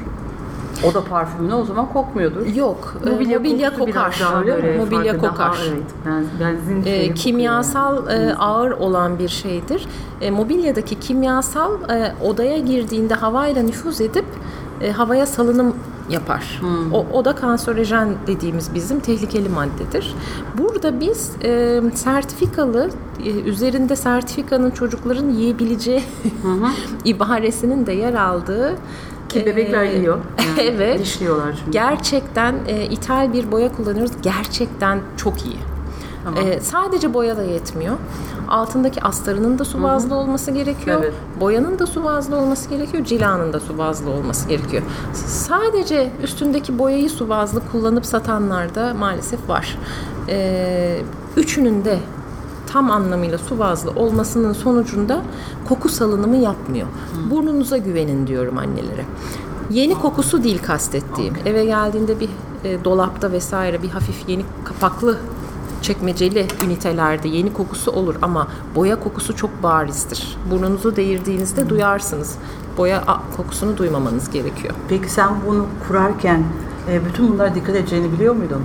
O 0.85 0.95
da 0.95 1.05
parfümüne 1.05 1.55
o 1.55 1.65
zaman 1.65 1.93
kokmuyordur. 1.93 2.47
Yok. 2.47 2.97
e, 3.07 3.11
Mobilya, 3.11 3.39
Mobilya, 3.39 3.75
kokar. 3.75 4.19
daha 4.21 4.47
böyle 4.47 4.79
Mobilya 4.79 5.19
kokar. 5.19 5.39
Daha, 5.39 5.65
evet. 5.69 5.83
Ben, 6.07 6.25
benzin 6.41 6.83
E, 6.87 7.15
kimyasal 7.15 8.09
e, 8.11 8.35
ağır 8.35 8.71
olan 8.71 9.19
bir 9.19 9.29
şeydir. 9.29 9.87
E, 10.21 10.31
mobilyadaki 10.31 11.01
kimyasal 11.01 11.73
e, 11.91 12.15
odaya 12.25 12.59
girdiğinde 12.59 13.15
havayla 13.15 13.63
nüfuz 13.63 14.01
edip 14.01 14.25
e, 14.81 14.91
havaya 14.93 15.27
salınım 15.27 15.75
yapar. 16.11 16.61
O, 16.93 17.07
o 17.13 17.25
da 17.25 17.35
kanserojen 17.35 18.09
dediğimiz 18.27 18.75
bizim 18.75 19.01
tehlikeli 19.01 19.49
maddedir. 19.49 20.15
Burada 20.59 21.01
biz 21.01 21.31
e, 21.45 21.83
sertifikalı 21.95 22.91
e, 23.25 23.31
üzerinde 23.31 23.97
sertifikanın 23.97 24.71
çocukların 24.71 25.29
yiyebileceği 25.31 26.03
ibaresinin 27.05 27.87
de 27.87 27.93
yer 27.93 28.15
aldığı 28.15 28.75
Ki 29.29 29.47
bebekler 29.47 29.83
e, 29.83 29.97
yiyor. 29.97 30.19
Yani 30.49 30.61
evet. 30.61 30.99
Dişliyorlar 30.99 31.55
çünkü. 31.59 31.71
Gerçekten 31.71 32.55
e, 32.67 32.85
ithal 32.85 33.33
bir 33.33 33.53
boya 33.53 33.73
kullanıyoruz. 33.73 34.13
Gerçekten 34.23 35.01
çok 35.17 35.47
iyi. 35.47 35.57
E, 36.37 36.61
sadece 36.61 37.15
boya 37.15 37.37
da 37.37 37.43
yetmiyor. 37.43 37.97
Altındaki 38.49 39.03
astarının 39.03 39.59
da 39.59 39.65
su 39.65 39.83
bazlı 39.83 40.15
olması 40.15 40.51
gerekiyor. 40.51 40.99
Evet. 41.03 41.15
Boyanın 41.41 41.79
da 41.79 41.87
su 41.87 42.05
bazlı 42.05 42.37
olması 42.37 42.71
gerekiyor. 42.71 43.05
Cilanın 43.05 43.53
da 43.53 43.61
su 43.61 43.79
bazlı 43.79 44.11
olması 44.11 44.49
gerekiyor. 44.49 44.83
Sadece 45.27 46.11
üstündeki 46.23 46.79
boyayı 46.79 47.11
su 47.11 47.29
bazlı 47.29 47.61
kullanıp 47.73 48.07
satanlar 48.07 48.75
da 48.75 48.95
maalesef 48.95 49.49
var. 49.49 49.79
E, 50.29 51.01
üçünün 51.37 51.85
de 51.85 51.99
tam 52.73 52.91
anlamıyla 52.91 53.39
su 53.39 53.59
bazlı 53.59 53.91
olmasının 53.91 54.53
sonucunda 54.53 55.23
koku 55.69 55.89
salınımı 55.89 56.37
yapmıyor. 56.37 56.87
Burnunuza 57.31 57.77
güvenin 57.77 58.27
diyorum 58.27 58.59
annelere. 58.59 59.05
Yeni 59.71 59.95
kokusu 59.95 60.45
değil 60.45 60.63
kastettiğim. 60.63 61.35
Eve 61.47 61.65
geldiğinde 61.65 62.21
bir 62.21 62.29
e, 62.65 62.85
dolapta 62.85 63.33
vesaire 63.33 63.83
bir 63.83 63.89
hafif 63.89 64.29
yeni 64.29 64.45
kapaklı 64.65 65.19
çekmeceli 65.83 66.47
ünitelerde 66.65 67.29
yeni 67.29 67.53
kokusu 67.53 67.91
olur 67.91 68.15
ama 68.23 68.49
boya 68.75 69.01
kokusu 69.01 69.37
çok 69.37 69.63
barizdir. 69.63 70.37
Burnunuzu 70.51 70.97
değirdiğinizde 70.97 71.69
duyarsınız. 71.69 72.35
Boya 72.79 73.05
kokusunu 73.37 73.77
duymamanız 73.77 74.31
gerekiyor. 74.31 74.75
Peki 74.89 75.11
sen 75.11 75.29
bunu 75.47 75.67
kurarken 75.89 76.45
e, 76.91 77.07
bütün 77.07 77.33
bunlara 77.33 77.55
dikkat 77.55 77.77
edeceğini 77.77 78.13
biliyor 78.13 78.35
muydun? 78.35 78.63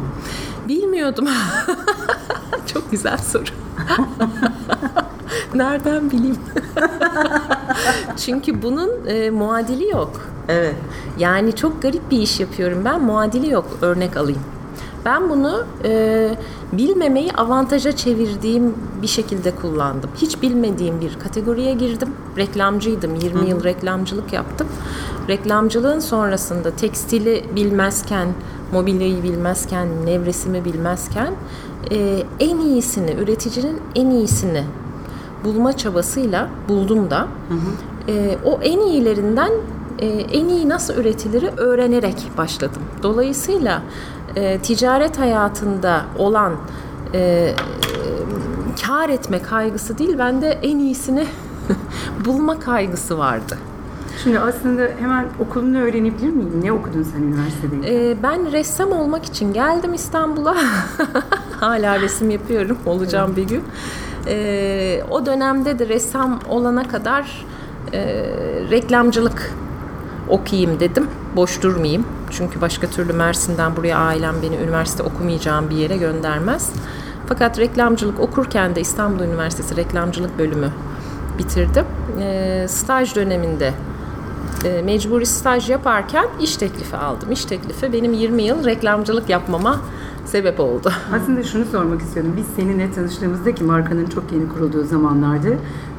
Bilmiyordum. 0.67 1.27
Çok 2.65 2.91
güzel 2.91 3.17
soru. 3.17 3.62
Nereden 5.55 6.11
bileyim? 6.11 6.37
Çünkü 8.17 8.61
bunun 8.61 8.89
e, 9.07 9.29
muadili 9.29 9.89
yok. 9.89 10.11
Evet. 10.47 10.75
Yani 11.17 11.55
çok 11.55 11.81
garip 11.81 12.11
bir 12.11 12.17
iş 12.17 12.39
yapıyorum 12.39 12.81
ben. 12.85 13.01
Muadili 13.01 13.49
yok. 13.49 13.65
Örnek 13.81 14.17
alayım. 14.17 14.41
Ben 15.05 15.29
bunu 15.29 15.65
e, 15.83 16.29
bilmemeyi 16.73 17.31
avantaja 17.31 17.95
çevirdiğim 17.95 18.73
bir 19.01 19.07
şekilde 19.07 19.55
kullandım. 19.55 20.09
Hiç 20.15 20.41
bilmediğim 20.41 21.01
bir 21.01 21.19
kategoriye 21.19 21.73
girdim. 21.73 22.09
Reklamcıydım. 22.37 23.15
20 23.15 23.49
yıl 23.49 23.63
reklamcılık 23.63 24.33
yaptım. 24.33 24.67
Reklamcılığın 25.29 25.99
sonrasında 25.99 26.71
tekstili 26.75 27.45
bilmezken, 27.55 28.27
mobilyayı 28.71 29.23
bilmezken, 29.23 29.87
nevresimi 30.05 30.65
bilmezken 30.65 31.33
e, 31.91 32.23
en 32.39 32.57
iyisini, 32.57 33.11
üreticinin 33.11 33.81
en 33.95 34.09
iyisini 34.09 34.63
bulma 35.43 35.77
çabasıyla 35.77 36.49
buldum 36.69 37.09
da 37.09 37.27
e, 38.07 38.37
o 38.45 38.59
en 38.61 38.79
iyilerinden 38.79 39.51
e, 39.99 40.07
en 40.07 40.47
iyi 40.49 40.69
nasıl 40.69 40.93
üretiliri 40.93 41.49
öğrenerek 41.57 42.31
başladım. 42.37 42.81
Dolayısıyla 43.03 43.81
e, 44.35 44.59
ticaret 44.59 45.19
hayatında 45.19 46.01
olan 46.17 46.53
e, 47.13 47.53
kar 48.85 49.09
etme 49.09 49.41
kaygısı 49.41 49.97
değil, 49.97 50.17
bende 50.17 50.47
en 50.47 50.79
iyisini 50.79 51.27
bulma 52.25 52.59
kaygısı 52.59 53.17
vardı. 53.17 53.57
Şimdi 54.23 54.39
aslında 54.39 54.89
hemen 54.99 55.25
okulunu 55.39 55.77
öğrenebilir 55.77 56.29
miyim? 56.29 56.61
Ne 56.63 56.71
okudun 56.71 57.03
sen 57.03 57.21
üniversitede? 57.21 58.09
Ee, 58.11 58.23
ben 58.23 58.51
ressam 58.51 58.91
olmak 58.91 59.25
için 59.25 59.53
geldim 59.53 59.93
İstanbul'a. 59.93 60.55
Hala 61.63 61.99
resim 62.01 62.29
yapıyorum. 62.29 62.77
Olacağım 62.85 63.35
bir 63.35 63.43
gün. 63.43 63.63
Ee, 64.27 65.03
o 65.09 65.25
dönemde 65.25 65.79
de 65.79 65.87
ressam 65.87 66.39
olana 66.49 66.87
kadar 66.87 67.45
e, 67.93 68.01
reklamcılık 68.71 69.53
okuyayım 70.29 70.79
dedim. 70.79 71.07
Boş 71.35 71.61
durmayayım. 71.61 72.05
Çünkü 72.31 72.61
başka 72.61 72.87
türlü 72.87 73.13
Mersin'den 73.13 73.75
buraya 73.75 73.97
ailem 73.97 74.35
beni 74.43 74.55
üniversite 74.55 75.03
okumayacağım 75.03 75.69
bir 75.69 75.75
yere 75.75 75.97
göndermez. 75.97 76.71
Fakat 77.27 77.59
reklamcılık 77.59 78.19
okurken 78.19 78.75
de 78.75 78.81
İstanbul 78.81 79.23
Üniversitesi 79.23 79.75
reklamcılık 79.75 80.39
bölümü 80.39 80.69
bitirdim. 81.37 81.85
Ee, 82.21 82.65
staj 82.69 83.15
döneminde 83.15 83.73
e, 84.65 84.81
mecburi 84.81 85.25
staj 85.25 85.69
yaparken 85.69 86.25
iş 86.41 86.57
teklifi 86.57 86.97
aldım. 86.97 87.31
İş 87.31 87.45
teklifi 87.45 87.93
benim 87.93 88.13
20 88.13 88.43
yıl 88.43 88.65
reklamcılık 88.65 89.29
yapmama 89.29 89.79
sebep 90.25 90.59
oldu. 90.59 90.91
Aslında 91.15 91.43
şunu 91.43 91.65
sormak 91.65 92.01
istiyordum. 92.01 92.33
Biz 92.37 92.45
seninle 92.55 92.91
tanıştığımızda 92.91 93.55
ki 93.55 93.63
markanın 93.63 94.05
çok 94.05 94.31
yeni 94.31 94.49
kurulduğu 94.49 94.83
zamanlarda 94.83 95.49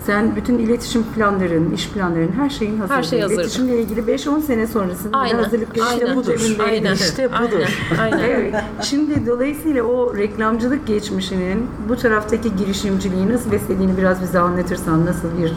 sen 0.07 0.37
bütün 0.37 0.59
iletişim 0.59 1.03
planların, 1.03 1.71
iş 1.71 1.89
planların 1.89 2.33
her 2.33 2.51
şeyin 2.51 2.79
hazırdı. 2.79 2.95
Her 2.99 3.03
şey 3.03 3.21
hazırdı. 3.21 3.41
İletişimle 3.41 3.81
ilgili 3.83 4.01
5-10 4.01 4.41
sene 4.41 4.67
sonrasında 4.67 5.19
Aynen, 5.19 5.43
hazırlık 5.43 5.69
aynen, 5.91 6.17
budur. 6.17 6.57
aynen, 6.67 6.95
İşte 6.95 7.31
budur. 7.33 7.79
Aynen. 8.01 8.19
Evet. 8.19 8.55
Şimdi 8.83 9.27
dolayısıyla 9.27 9.83
o 9.83 10.17
reklamcılık 10.17 10.87
geçmişinin 10.87 11.67
bu 11.89 11.97
taraftaki 11.97 12.57
girişimciliği 12.57 13.29
nasıl 13.29 13.53
beslediğini 13.53 13.97
biraz 13.97 14.23
bize 14.23 14.39
anlatırsan, 14.39 15.07
nasıl 15.07 15.29
bir 15.43 15.53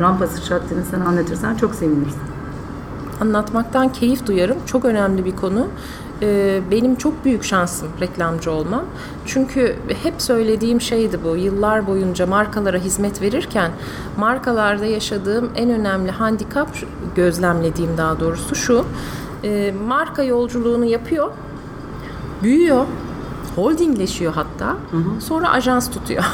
rampa 0.00 0.26
sıçrattığını 0.26 0.82
sana 0.90 1.04
anlatırsan 1.04 1.54
çok 1.54 1.74
seviniriz. 1.74 2.14
Anlatmaktan 3.20 3.92
keyif 3.92 4.26
duyarım. 4.26 4.56
Çok 4.66 4.84
önemli 4.84 5.24
bir 5.24 5.36
konu. 5.36 5.66
Ee, 6.22 6.60
benim 6.70 6.96
çok 6.96 7.24
büyük 7.24 7.44
şansım 7.44 7.88
reklamcı 8.00 8.50
olmam. 8.50 8.84
Çünkü 9.26 9.76
hep 10.02 10.14
söylediğim 10.22 10.80
şeydi 10.80 11.18
bu. 11.24 11.36
Yıllar 11.36 11.86
boyunca 11.86 12.26
markalara 12.26 12.78
hizmet 12.78 13.22
verirken 13.22 13.70
markalarda 14.16 14.84
yaşadığım 14.84 15.50
en 15.56 15.70
önemli 15.70 16.10
handikap, 16.10 16.68
gözlemlediğim 17.14 17.96
daha 17.96 18.20
doğrusu 18.20 18.54
şu. 18.54 18.84
Ee, 19.44 19.74
marka 19.86 20.22
yolculuğunu 20.22 20.84
yapıyor, 20.84 21.30
büyüyor, 22.42 22.86
holdingleşiyor 23.56 24.32
hatta. 24.32 24.76
Sonra 25.20 25.50
ajans 25.50 25.90
tutuyor. 25.90 26.24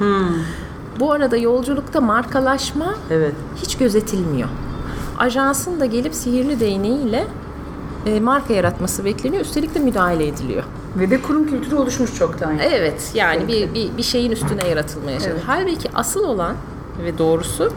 Bu 1.00 1.12
arada 1.12 1.36
yolculukta 1.36 2.00
markalaşma 2.00 2.94
Evet. 3.10 3.34
hiç 3.62 3.78
gözetilmiyor. 3.78 4.48
Ajansın 5.18 5.80
da 5.80 5.86
gelip 5.86 6.14
sihirli 6.14 6.60
değneğiyle 6.60 7.26
e, 8.06 8.20
marka 8.20 8.54
yaratması 8.54 9.04
bekleniyor. 9.04 9.44
Üstelik 9.44 9.74
de 9.74 9.78
müdahale 9.78 10.26
ediliyor. 10.26 10.62
Ve 10.96 11.10
de 11.10 11.22
kurum 11.22 11.46
kültürü 11.46 11.74
oluşmuş 11.74 12.14
çoktan. 12.14 12.58
Evet 12.58 13.10
yani 13.14 13.48
bir, 13.48 13.74
bir, 13.74 13.96
bir 13.96 14.02
şeyin 14.02 14.30
üstüne 14.30 14.68
yaratılmaya 14.68 15.18
çalışıyor. 15.18 15.36
Evet. 15.36 15.44
Halbuki 15.46 15.90
asıl 15.94 16.24
olan 16.24 16.56
ve 17.04 17.18
doğrusu 17.18 17.72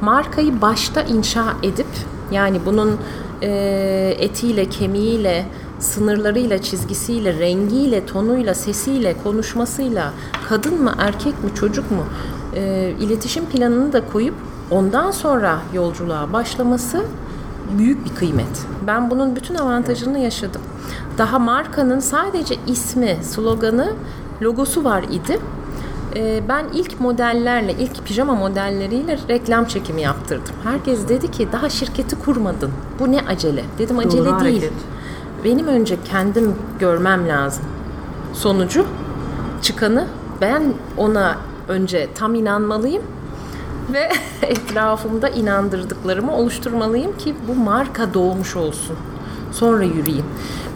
markayı 0.00 0.60
başta 0.60 1.02
inşa 1.02 1.44
edip 1.62 1.86
yani 2.32 2.60
bunun 2.66 2.96
e, 3.42 4.16
etiyle, 4.18 4.68
kemiğiyle, 4.68 5.46
sınırlarıyla, 5.78 6.62
çizgisiyle, 6.62 7.38
rengiyle, 7.38 8.06
tonuyla, 8.06 8.54
sesiyle, 8.54 9.14
konuşmasıyla 9.24 10.12
kadın 10.48 10.82
mı, 10.82 10.94
erkek 10.98 11.44
mi, 11.44 11.54
çocuk 11.54 11.90
mu 11.90 12.04
e, 12.54 12.94
iletişim 13.00 13.46
planını 13.46 13.92
da 13.92 14.06
koyup 14.12 14.34
ondan 14.70 15.10
sonra 15.10 15.58
yolculuğa 15.74 16.32
başlaması 16.32 17.04
büyük 17.78 18.04
bir 18.04 18.14
kıymet. 18.14 18.66
Ben 18.86 19.10
bunun 19.10 19.36
bütün 19.36 19.54
avantajını 19.54 20.18
yaşadım. 20.18 20.60
Daha 21.18 21.38
markanın 21.38 22.00
sadece 22.00 22.54
ismi, 22.66 23.16
sloganı, 23.22 23.92
logosu 24.42 24.84
var 24.84 25.02
idi. 25.02 25.38
Ee, 26.16 26.42
ben 26.48 26.64
ilk 26.74 27.00
modellerle, 27.00 27.72
ilk 27.72 28.04
pijama 28.04 28.34
modelleriyle 28.34 29.18
reklam 29.28 29.64
çekimi 29.64 30.02
yaptırdım. 30.02 30.54
Herkes 30.64 31.08
dedi 31.08 31.30
ki 31.30 31.48
daha 31.52 31.68
şirketi 31.68 32.16
kurmadın. 32.16 32.70
Bu 32.98 33.12
ne 33.12 33.20
acele? 33.20 33.64
Dedim 33.78 33.98
acele 33.98 34.18
Doğru 34.18 34.24
değil. 34.44 34.60
hareket. 34.60 34.72
Benim 35.44 35.66
önce 35.66 35.96
kendim 36.04 36.54
görmem 36.78 37.28
lazım. 37.28 37.64
Sonucu 38.32 38.86
çıkanı 39.62 40.06
ben 40.40 40.62
ona 40.96 41.36
önce 41.68 42.08
tam 42.14 42.34
inanmalıyım 42.34 43.02
ve 43.92 44.08
etrafımda 44.42 45.28
inandırdıklarımı 45.28 46.32
oluşturmalıyım 46.36 47.18
ki 47.18 47.34
bu 47.48 47.54
marka 47.54 48.14
doğmuş 48.14 48.56
olsun. 48.56 48.96
Sonra 49.52 49.84
yürüyeyim. 49.84 50.24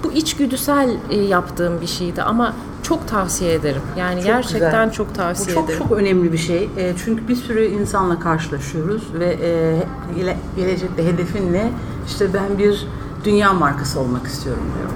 Bu 0.04 0.12
içgüdüsel 0.12 0.90
e, 1.11 1.16
yaptığım 1.21 1.80
bir 1.80 1.87
şeydi 1.87 2.23
ama 2.23 2.54
çok 2.83 3.09
tavsiye 3.09 3.54
ederim. 3.54 3.83
Yani 3.97 4.14
Çok 4.16 4.25
gerçekten 4.26 4.71
güzel. 4.85 4.92
çok 4.92 5.09
Bu 5.09 5.12
tavsiye 5.12 5.54
çok 5.54 5.64
ederim. 5.64 5.78
çok 5.83 5.92
önemli 5.92 6.33
bir 6.33 6.38
şey. 6.38 6.71
E, 6.76 6.92
çünkü 7.04 7.28
bir 7.28 7.37
sürü 7.37 7.64
insanla 7.64 8.18
karşılaşıyoruz 8.21 9.02
ve 9.14 9.37
e, 9.42 9.76
gele- 10.16 10.37
gelecekte 10.56 11.06
hedefin 11.06 11.52
ne? 11.52 11.71
İşte 12.06 12.35
ben 12.35 12.59
bir 12.59 12.87
dünya 13.25 13.52
markası 13.52 14.00
olmak 14.00 14.26
istiyorum 14.26 14.62
diyor. 14.78 14.90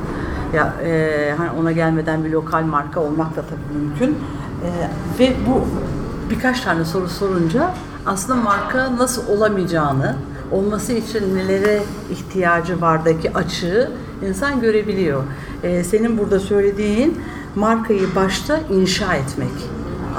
Ya 0.65 0.75
e, 0.85 1.35
hani 1.39 1.51
ona 1.61 1.73
gelmeden 1.73 2.25
bir 2.25 2.31
lokal 2.31 2.63
marka 2.63 3.01
olmak 3.01 3.37
da 3.37 3.43
tabii 3.43 3.79
mümkün. 3.85 4.19
E, 4.65 4.69
ve 5.19 5.33
bu 5.47 5.65
birkaç 6.31 6.61
tane 6.61 6.85
soru 6.85 7.09
sorunca 7.09 7.75
aslında 8.07 8.41
marka 8.43 8.97
nasıl 8.97 9.29
olamayacağını, 9.29 10.17
olması 10.53 10.93
için 10.93 11.35
nelere 11.37 11.83
ihtiyacı 12.11 12.81
vardaki 12.81 13.35
açığı 13.35 13.91
insan 14.29 14.61
görebiliyor. 14.61 15.23
Ee, 15.63 15.85
senin 15.85 16.19
burada 16.19 16.41
söylediğin 16.41 17.21
markayı 17.55 18.15
başta 18.17 18.61
inşa 18.71 19.15
etmek. 19.15 19.51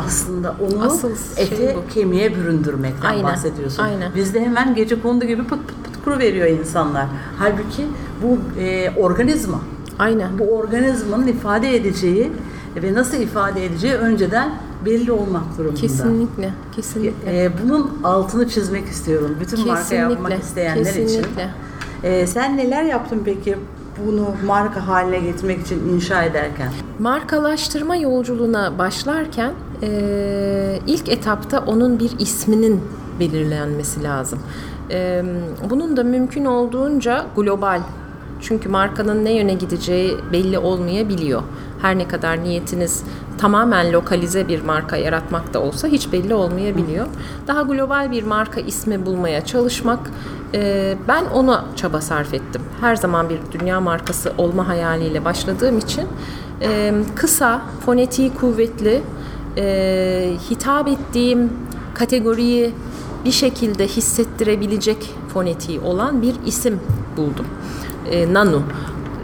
Aslında 0.08 0.56
onu 0.62 0.86
Asıl 0.86 1.10
şey 1.36 1.44
ete 1.46 1.76
bu. 1.76 1.94
kemiğe 1.94 2.36
büründürmekten 2.36 3.10
Aynen, 3.10 3.24
bahsediyorsun. 3.24 3.84
aynen. 3.84 4.16
Bizde 4.16 4.42
hemen 4.42 4.76
gece 4.76 5.02
kondu 5.02 5.26
gibi 5.26 5.44
pıt 5.44 5.68
pıt 5.68 5.84
pıt 5.84 6.04
kuru 6.06 6.20
veriyor 6.20 6.48
insanlar. 6.48 7.06
Halbuki 7.40 7.88
bu 8.24 8.38
e, 8.62 8.92
organizma. 8.98 9.60
Aynen. 10.00 10.40
Bu 10.40 10.44
organizmanın 10.58 11.28
ifade 11.28 11.76
edeceği 11.76 12.32
ve 12.84 12.94
nasıl 12.94 13.18
ifade 13.18 13.66
edeceği 13.66 13.94
önceden 13.94 14.52
belli 14.86 15.12
olmak 15.12 15.58
durumunda. 15.58 15.82
Kesinlikle. 15.82 16.54
Kesinlikle. 16.76 17.44
E, 17.44 17.52
bunun 17.64 17.92
altını 18.04 18.50
çizmek 18.50 18.88
istiyorum. 18.88 19.38
Bütün 19.40 19.68
marka 19.68 19.96
yapmak 19.96 20.18
Kesinlikle, 20.18 20.46
isteyenler 20.46 20.92
için. 20.92 21.02
kesinlikle. 21.02 21.50
E, 22.04 22.28
sen 22.28 22.58
neler 22.58 22.84
yaptın 22.84 23.22
peki 23.26 23.58
bunu 24.06 24.28
marka 24.46 24.88
haline 24.88 25.20
getirmek 25.20 25.62
için 25.62 25.90
inşa 25.90 26.24
ederken? 26.24 26.72
Markalaştırma 27.00 27.96
yolculuğuna 27.96 28.78
başlarken 28.78 29.52
e, 29.84 30.80
ilk 30.88 31.10
etapta 31.10 31.64
onun 31.68 32.00
bir 32.00 32.12
isminin 32.20 32.82
belirlenmesi 33.20 34.04
lazım. 34.04 34.40
E, 34.92 35.24
bunun 35.70 35.98
da 35.98 36.04
mümkün 36.04 36.46
olduğunca 36.46 37.26
global. 37.36 37.82
Çünkü 38.42 38.70
markanın 38.70 39.26
ne 39.26 39.34
yöne 39.34 39.54
gideceği 39.54 40.18
belli 40.34 40.58
olmayabiliyor. 40.60 41.42
Her 41.82 41.98
ne 41.98 42.08
kadar 42.08 42.44
niyetiniz 42.44 43.04
tamamen 43.38 43.94
lokalize 43.94 44.48
bir 44.48 44.62
marka 44.62 44.98
yaratmak 44.98 45.54
da 45.54 45.62
olsa 45.62 45.88
hiç 45.88 46.12
belli 46.12 46.34
olmayabiliyor. 46.34 47.08
Daha 47.48 47.62
global 47.62 48.12
bir 48.12 48.24
marka 48.24 48.62
ismi 48.62 49.06
bulmaya 49.06 49.46
çalışmak 49.46 50.00
e, 50.54 50.96
ben 51.08 51.26
ona 51.26 51.66
çaba 51.76 52.02
sarf 52.02 52.34
ettim. 52.34 52.62
Her 52.82 52.96
zaman 52.96 53.30
bir 53.30 53.40
dünya 53.60 53.82
markası 53.82 54.34
olma 54.38 54.68
hayaliyle 54.68 55.26
başladığım 55.26 55.78
için 55.78 56.08
e, 56.62 56.94
kısa, 57.16 57.62
fonetiği 57.86 58.34
kuvvetli, 58.34 59.02
e, 59.58 60.34
hitap 60.50 60.88
ettiğim 60.88 61.50
kategoriyi 61.94 62.74
bir 63.26 63.32
şekilde 63.32 63.88
hissettirebilecek 63.88 65.14
fonetiği 65.34 65.80
olan 65.80 66.22
bir 66.22 66.36
isim 66.46 66.80
buldum. 67.18 67.46
E, 68.12 68.34
Nanu. 68.34 68.64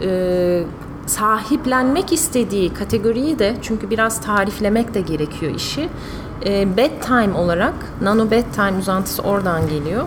E, 0.02 0.62
sahiplenmek 1.06 2.12
istediği 2.12 2.74
kategoriyi 2.74 3.38
de 3.38 3.56
çünkü 3.62 3.90
biraz 3.90 4.20
tariflemek 4.20 4.94
de 4.94 5.00
gerekiyor 5.00 5.54
işi. 5.54 5.88
E, 6.44 6.76
bedtime 6.76 7.34
olarak, 7.34 7.74
Nano 8.02 8.30
bedtime 8.30 8.78
uzantısı 8.78 9.22
oradan 9.22 9.68
geliyor. 9.68 10.04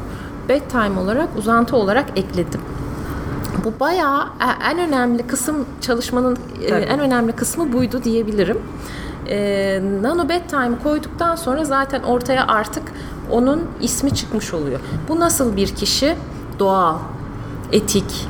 Bedtime 0.50 1.00
olarak, 1.00 1.30
uzantı 1.38 1.76
olarak 1.76 2.06
ekledim. 2.16 2.62
Bu 3.64 3.74
bayağı 3.80 4.22
e- 4.22 4.72
en 4.72 4.80
önemli 4.80 5.28
kısım 5.28 5.66
çalışmanın 5.82 6.38
e, 6.62 6.68
Tabii. 6.68 6.82
en 6.82 7.00
önemli 7.00 7.32
kısmı 7.32 7.74
buydu 7.74 8.04
diyebilirim. 8.04 8.58
E, 9.30 9.82
Nano 10.02 10.30
Bedtime 10.30 10.72
koyduktan 10.84 11.36
sonra 11.36 11.66
zaten 11.66 12.04
ortaya 12.04 12.48
artık 12.48 12.84
onun 13.32 13.66
ismi 13.82 14.16
çıkmış 14.16 14.54
oluyor. 14.54 14.80
Bu 15.10 15.20
nasıl 15.20 15.56
bir 15.56 15.68
kişi? 15.76 16.16
Doğal, 16.60 16.96
etik, 17.72 18.28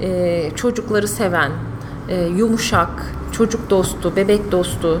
e, 0.00 0.50
çocukları 0.56 1.08
seven, 1.08 1.52
e, 2.10 2.26
yumuşak, 2.26 3.14
çocuk 3.32 3.70
dostu, 3.70 4.16
bebek 4.16 4.52
dostu 4.52 5.00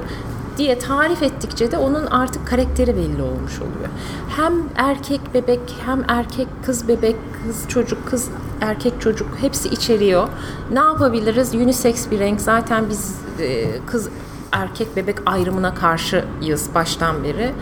diye 0.58 0.78
tarif 0.78 1.22
ettikçe 1.22 1.72
de 1.72 1.78
onun 1.78 2.06
artık 2.06 2.46
karakteri 2.46 2.96
belli 2.96 3.22
olmuş 3.22 3.58
oluyor. 3.58 3.88
Hem 4.36 4.52
erkek 4.76 5.20
bebek, 5.34 5.60
hem 5.86 6.04
erkek 6.08 6.48
kız 6.66 6.88
bebek, 6.88 7.16
kız 7.46 7.68
çocuk, 7.68 8.06
kız 8.06 8.28
erkek 8.60 9.00
çocuk 9.00 9.28
hepsi 9.40 9.68
içeriyor. 9.68 10.28
Ne 10.72 10.78
yapabiliriz? 10.78 11.54
Unisex 11.54 12.10
bir 12.10 12.18
renk. 12.18 12.40
Zaten 12.40 12.84
biz 12.90 13.14
e, 13.40 13.66
kız 13.86 14.08
erkek 14.52 14.96
bebek 14.96 15.18
ayrımına 15.26 15.74
karşıyız 15.74 16.68
baştan 16.74 17.24
beri. 17.24 17.52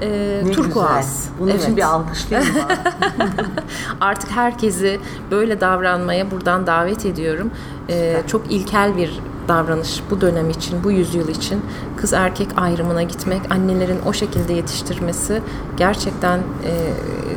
E, 0.00 0.40
Ne 0.44 0.52
turkuaz. 0.52 1.28
güzel. 1.40 1.54
İçin 1.54 1.66
Evet. 1.66 1.76
bir 1.76 1.82
alkışlayayım. 1.82 2.54
Artık 4.00 4.30
herkesi 4.30 5.00
böyle 5.30 5.60
davranmaya 5.60 6.30
buradan 6.30 6.66
davet 6.66 7.06
ediyorum. 7.06 7.50
Ee, 7.88 8.22
çok 8.26 8.52
ilkel 8.52 8.96
bir 8.96 9.20
davranış 9.48 10.02
bu 10.10 10.20
dönem 10.20 10.50
için, 10.50 10.84
bu 10.84 10.90
yüzyıl 10.90 11.28
için 11.28 11.60
kız 11.96 12.12
erkek 12.12 12.48
ayrımına 12.56 13.02
gitmek, 13.02 13.40
annelerin 13.50 13.98
o 14.06 14.12
şekilde 14.12 14.52
yetiştirmesi 14.52 15.42
gerçekten 15.76 16.38
e, 16.38 16.72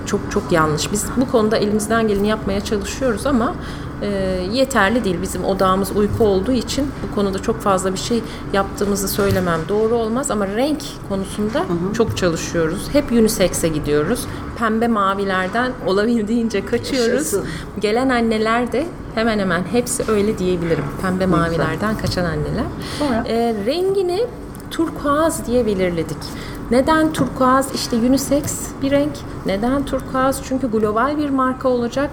çok 0.05 0.19
çok 0.31 0.51
yanlış. 0.51 0.91
Biz 0.91 1.05
bu 1.17 1.31
konuda 1.31 1.57
elimizden 1.57 2.07
geleni 2.07 2.27
yapmaya 2.27 2.61
çalışıyoruz 2.61 3.25
ama 3.27 3.53
e, 4.01 4.07
yeterli 4.53 5.03
değil. 5.03 5.17
Bizim 5.21 5.45
odağımız 5.45 5.91
uyku 5.95 6.23
olduğu 6.23 6.51
için 6.51 6.87
bu 7.03 7.15
konuda 7.15 7.41
çok 7.41 7.61
fazla 7.61 7.93
bir 7.93 7.97
şey 7.99 8.23
yaptığımızı 8.53 9.07
söylemem 9.07 9.59
doğru 9.69 9.95
olmaz 9.95 10.31
ama 10.31 10.47
renk 10.47 10.81
konusunda 11.09 11.65
çok 11.93 12.17
çalışıyoruz. 12.17 12.87
Hep 12.93 13.11
unisex'e 13.11 13.67
gidiyoruz. 13.67 14.25
Pembe 14.59 14.87
mavilerden 14.87 15.71
olabildiğince 15.87 16.65
kaçıyoruz. 16.65 17.13
Yaşasın. 17.13 17.45
Gelen 17.79 18.09
anneler 18.09 18.71
de 18.71 18.85
hemen 19.15 19.39
hemen 19.39 19.63
hepsi 19.71 20.03
öyle 20.11 20.37
diyebilirim. 20.37 20.85
Pembe 21.01 21.25
mavilerden 21.25 21.97
kaçan 21.97 22.25
anneler. 22.25 22.65
Sonra? 22.99 23.23
Ee, 23.27 23.55
rengini 23.65 24.25
turkuaz 24.71 25.47
diye 25.47 25.65
belirledik. 25.65 26.17
Neden 26.71 27.13
turkuaz? 27.13 27.75
İşte 27.75 27.95
unisex 27.95 28.43
bir 28.81 28.91
renk. 28.91 29.11
Neden 29.45 29.85
turkuaz? 29.85 30.41
Çünkü 30.47 30.71
global 30.71 31.17
bir 31.17 31.29
marka 31.29 31.69
olacak. 31.69 32.09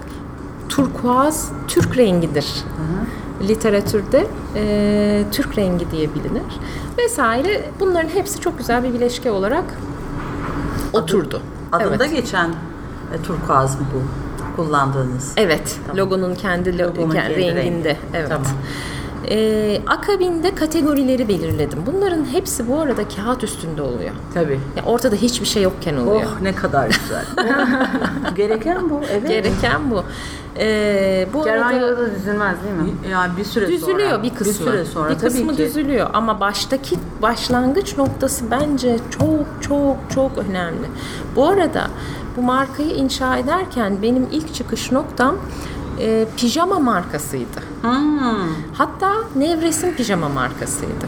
Turkuaz 0.75 1.51
Türk 1.67 1.97
rengidir. 1.97 2.45
Literatürde 3.47 4.27
e, 4.55 5.23
Türk 5.31 5.57
rengi 5.57 5.91
diye 5.91 6.09
bilinir. 6.15 6.43
Vesaire. 6.97 7.69
Bunların 7.79 8.09
hepsi 8.09 8.39
çok 8.39 8.57
güzel 8.57 8.83
bir 8.83 8.93
bileşke 8.93 9.31
olarak 9.31 9.63
oturdu. 10.93 11.41
Adında 11.71 12.05
evet. 12.05 12.15
geçen 12.15 12.49
e, 12.49 13.21
turkuaz 13.23 13.79
mı 13.79 13.85
bu 13.93 14.01
kullandığınız? 14.55 15.33
Evet, 15.37 15.79
logonun 15.95 16.35
kendi 16.35 16.69
lo- 16.69 16.87
Logonun 16.87 17.09
ke- 17.09 17.13
kendi 17.13 17.35
renginde. 17.35 17.89
rengi. 17.89 17.97
Evet. 18.13 18.29
Tamam. 18.29 18.47
Ee, 19.29 19.81
akabinde 19.87 20.55
kategorileri 20.55 21.27
belirledim. 21.27 21.79
Bunların 21.85 22.25
hepsi 22.25 22.67
bu 22.69 22.79
arada 22.79 23.01
kağıt 23.15 23.43
üstünde 23.43 23.81
oluyor. 23.81 24.11
Tabii. 24.33 24.59
Ya 24.77 24.83
ortada 24.85 25.15
hiçbir 25.15 25.45
şey 25.45 25.63
yokken 25.63 25.97
oluyor. 25.97 26.29
Oh 26.37 26.41
ne 26.41 26.55
kadar 26.55 26.87
güzel. 26.87 27.25
Gereken 28.35 28.89
bu. 28.89 29.01
Evet. 29.11 29.27
Gereken 29.27 29.91
bu. 29.91 30.03
Ee, 30.59 31.27
bu 31.33 31.37
yolu 31.47 31.97
da 31.97 32.15
düzülmez 32.15 32.55
değil 32.63 32.75
mi? 32.75 33.09
Ya 33.11 33.31
bir 33.37 33.43
süre 33.43 33.67
düzülüyor 33.67 34.09
sonra. 34.09 34.23
bir 34.23 34.35
kısmı. 34.35 34.65
Bir 34.65 34.71
süre 34.71 34.85
sonra 34.85 35.09
bir 35.09 35.19
kısmı 35.19 35.47
tabii 35.47 35.57
ki. 35.57 35.63
düzülüyor 35.63 36.09
ama 36.13 36.39
baştaki 36.39 36.95
başlangıç 37.21 37.97
noktası 37.97 38.51
bence 38.51 38.99
çok 39.19 39.45
çok 39.61 39.97
çok 40.15 40.37
önemli. 40.37 40.87
Bu 41.35 41.47
arada 41.47 41.87
bu 42.37 42.41
markayı 42.41 42.89
inşa 42.89 43.37
ederken 43.37 44.01
benim 44.01 44.27
ilk 44.31 44.53
çıkış 44.53 44.91
noktam 44.91 45.35
e, 45.99 46.25
pijama 46.37 46.79
markasıydı. 46.79 47.59
Hmm. 47.81 48.49
Hatta 48.73 49.11
Nevres'in 49.35 49.93
pijama 49.93 50.29
markasıydı. 50.29 51.05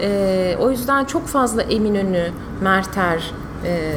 Ee, 0.00 0.56
o 0.60 0.70
yüzden 0.70 1.04
çok 1.04 1.26
fazla 1.26 1.62
Eminönü, 1.62 2.30
Merter 2.62 3.32
e, 3.64 3.92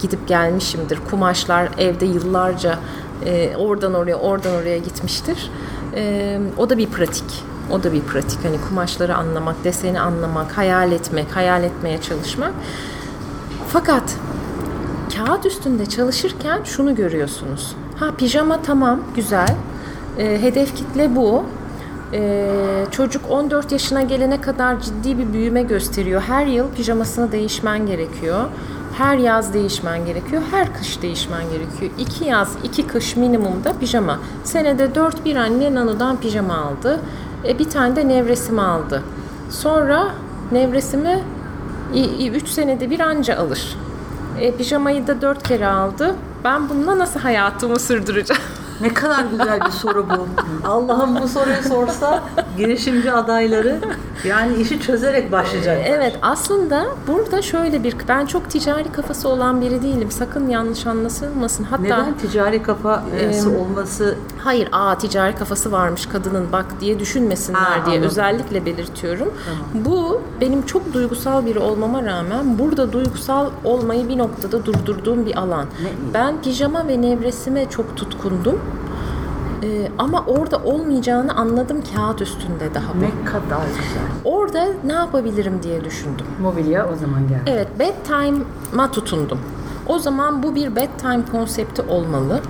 gidip 0.00 0.28
gelmişimdir. 0.28 0.98
Kumaşlar 1.10 1.68
evde 1.78 2.06
yıllarca 2.06 2.78
e, 3.24 3.56
oradan 3.56 3.94
oraya, 3.94 4.16
oradan 4.16 4.54
oraya 4.54 4.78
gitmiştir. 4.78 5.50
E, 5.94 6.38
o 6.56 6.70
da 6.70 6.78
bir 6.78 6.86
pratik. 6.86 7.44
O 7.72 7.82
da 7.82 7.92
bir 7.92 8.00
pratik. 8.00 8.44
Hani 8.44 8.56
kumaşları 8.68 9.16
anlamak, 9.16 9.64
deseni 9.64 10.00
anlamak, 10.00 10.58
hayal 10.58 10.92
etmek, 10.92 11.36
hayal 11.36 11.64
etmeye 11.64 12.00
çalışmak. 12.00 12.52
Fakat 13.68 14.16
kağıt 15.16 15.46
üstünde 15.46 15.86
çalışırken 15.86 16.60
şunu 16.64 16.94
görüyorsunuz. 16.94 17.76
Ha 17.98 18.10
pijama 18.18 18.62
tamam 18.62 19.00
güzel. 19.16 19.54
Ee, 20.18 20.42
hedef 20.42 20.76
kitle 20.76 21.16
bu. 21.16 21.44
Ee, 22.12 22.86
çocuk 22.90 23.30
14 23.30 23.72
yaşına 23.72 24.02
gelene 24.02 24.40
kadar 24.40 24.80
ciddi 24.80 25.18
bir 25.18 25.32
büyüme 25.32 25.62
gösteriyor. 25.62 26.22
Her 26.22 26.46
yıl 26.46 26.70
pijamasını 26.70 27.32
değişmen 27.32 27.86
gerekiyor. 27.86 28.44
Her 28.98 29.16
yaz 29.16 29.54
değişmen 29.54 30.06
gerekiyor. 30.06 30.42
Her 30.50 30.74
kış 30.74 31.02
değişmen 31.02 31.42
gerekiyor. 31.50 31.90
İki 31.98 32.24
yaz, 32.24 32.56
iki 32.64 32.86
kış 32.86 33.16
minimumda 33.16 33.78
pijama. 33.78 34.18
Senede 34.44 34.94
4 34.94 35.24
bir 35.24 35.36
anne 35.36 35.74
Nano'dan 35.74 36.20
pijama 36.20 36.56
aldı. 36.56 37.00
E, 37.48 37.58
bir 37.58 37.70
tane 37.70 37.96
de 37.96 38.08
nevresimi 38.08 38.62
aldı. 38.62 39.02
Sonra 39.50 40.08
nevresimi 40.52 41.24
3 42.34 42.48
senede 42.48 42.90
bir 42.90 43.00
anca 43.00 43.36
alır. 43.36 43.76
E, 44.40 44.56
pijamayı 44.56 45.06
da 45.06 45.20
dört 45.20 45.48
kere 45.48 45.66
aldı. 45.66 46.14
Ben 46.44 46.68
bununla 46.68 46.98
nasıl 46.98 47.20
hayatımı 47.20 47.80
sürdüreceğim? 47.80 48.42
Ne 48.80 48.94
kadar 48.94 49.24
güzel 49.24 49.60
bir 49.60 49.70
soru 49.70 50.06
bu. 50.10 50.26
Allah'ım 50.68 51.20
bu 51.22 51.28
soruyu 51.28 51.62
sorsa 51.68 52.22
girişimci 52.56 53.12
adayları 53.12 53.80
yani 54.24 54.56
işi 54.56 54.80
çözerek 54.80 55.32
başlayacak. 55.32 55.78
Evet 55.86 56.18
aslında 56.22 56.86
burada 57.06 57.42
şöyle 57.42 57.84
bir 57.84 57.96
ben 58.08 58.26
çok 58.26 58.50
ticari 58.50 58.92
kafası 58.92 59.28
olan 59.28 59.60
biri 59.60 59.82
değilim. 59.82 60.10
Sakın 60.10 60.48
yanlış 60.48 60.86
anlaşılmasın. 60.86 61.64
Hatta 61.64 61.82
Neden 61.82 62.14
ticari 62.18 62.62
kafası 62.62 63.50
olması 63.60 64.14
Hayır, 64.38 64.68
aa 64.72 64.98
ticari 64.98 65.34
kafası 65.34 65.72
varmış 65.72 66.06
kadının 66.06 66.52
bak 66.52 66.66
diye 66.80 66.98
düşünmesinler 66.98 67.58
Ha, 67.58 67.74
diye 67.74 67.96
anladım. 67.96 68.02
özellikle 68.02 68.66
belirtiyorum. 68.66 69.34
Bu 69.74 70.22
benim 70.40 70.66
çok 70.66 70.92
duygusal 70.94 71.46
biri 71.46 71.58
olmama 71.58 72.02
rağmen 72.02 72.58
burada 72.58 72.92
duygusal 72.92 73.50
olmayı 73.64 74.08
bir 74.08 74.18
noktada 74.18 74.66
durdurduğum 74.66 75.26
bir 75.26 75.36
alan. 75.38 75.64
Ne. 75.82 76.14
Ben 76.14 76.42
pijama 76.42 76.88
ve 76.88 77.02
nevresime 77.02 77.70
çok 77.70 77.96
tutkundum. 77.96 78.60
Ee, 79.66 79.88
ama 79.98 80.24
orada 80.26 80.56
olmayacağını 80.56 81.34
anladım 81.36 81.76
kağıt 81.94 82.22
üstünde 82.22 82.74
daha 82.74 82.94
bu. 82.94 83.00
ne 83.00 83.24
kadar 83.24 83.66
güzel. 83.66 84.02
Orada 84.24 84.68
ne 84.84 84.92
yapabilirim 84.92 85.60
diye 85.62 85.84
düşündüm. 85.84 86.26
Mobilya 86.42 86.88
o 86.92 86.96
zaman 86.96 87.28
geldi. 87.28 87.42
Evet, 87.46 87.68
bedtime'a 87.78 88.90
tutundum. 88.90 89.38
O 89.86 89.98
zaman 89.98 90.42
bu 90.42 90.54
bir 90.54 90.76
bedtime 90.76 91.22
konsepti 91.32 91.82
olmalı. 91.82 92.40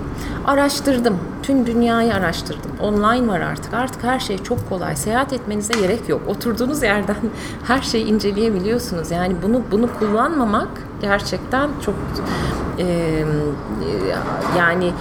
Araştırdım. 0.45 1.17
Tüm 1.43 1.65
dünyayı 1.65 2.13
araştırdım. 2.13 2.71
Online 2.81 3.27
var 3.27 3.39
artık. 3.41 3.73
Artık 3.73 4.03
her 4.03 4.19
şey 4.19 4.37
çok 4.37 4.69
kolay. 4.69 4.95
Seyahat 4.95 5.33
etmenize 5.33 5.73
gerek 5.81 6.09
yok. 6.09 6.21
Oturduğunuz 6.27 6.83
yerden 6.83 7.15
her 7.67 7.81
şeyi 7.81 8.05
inceleyebiliyorsunuz. 8.05 9.11
Yani 9.11 9.35
bunu 9.43 9.61
bunu 9.71 9.89
kullanmamak 9.99 10.67
gerçekten 11.01 11.69
çok 11.85 11.95
e, 12.77 12.83
e, 12.83 13.25
yani 14.57 14.91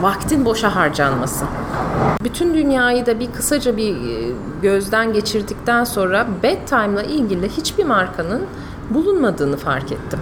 vaktin 0.00 0.44
boşa 0.44 0.76
harcanması. 0.76 1.44
Bütün 2.24 2.54
dünyayı 2.54 3.06
da 3.06 3.20
bir 3.20 3.32
kısaca 3.32 3.76
bir 3.76 3.94
e, 3.94 4.32
gözden 4.62 5.12
geçirdikten 5.12 5.84
sonra 5.84 6.26
bedtime'la 6.42 7.02
ilgili 7.02 7.48
hiçbir 7.48 7.84
markanın 7.84 8.42
bulunmadığını 8.90 9.56
fark 9.56 9.92
ettim. 9.92 10.20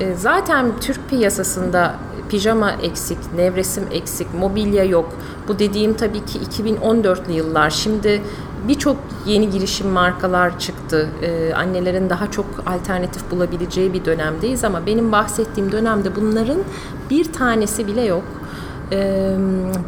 E, 0.00 0.14
Zaten 0.14 0.66
Türk 0.80 1.08
piyasasında 1.10 1.94
pijama 2.28 2.70
eksik, 2.72 3.18
nevresim 3.36 3.84
eksik, 3.90 4.34
mobilya 4.34 4.84
yok. 4.84 5.12
Bu 5.48 5.58
dediğim 5.58 5.94
tabii 5.94 6.24
ki 6.24 6.38
2014'lü 6.62 7.32
yıllar. 7.32 7.70
Şimdi 7.70 8.22
birçok 8.68 8.96
yeni 9.26 9.50
girişim 9.50 9.88
markalar 9.88 10.58
çıktı. 10.58 11.08
E, 11.22 11.54
annelerin 11.54 12.10
daha 12.10 12.30
çok 12.30 12.46
alternatif 12.66 13.30
bulabileceği 13.30 13.92
bir 13.92 14.04
dönemdeyiz 14.04 14.64
ama 14.64 14.86
benim 14.86 15.12
bahsettiğim 15.12 15.72
dönemde 15.72 16.16
bunların 16.16 16.58
bir 17.10 17.32
tanesi 17.32 17.86
bile 17.86 18.04
yok. 18.04 18.24
E, 18.92 19.32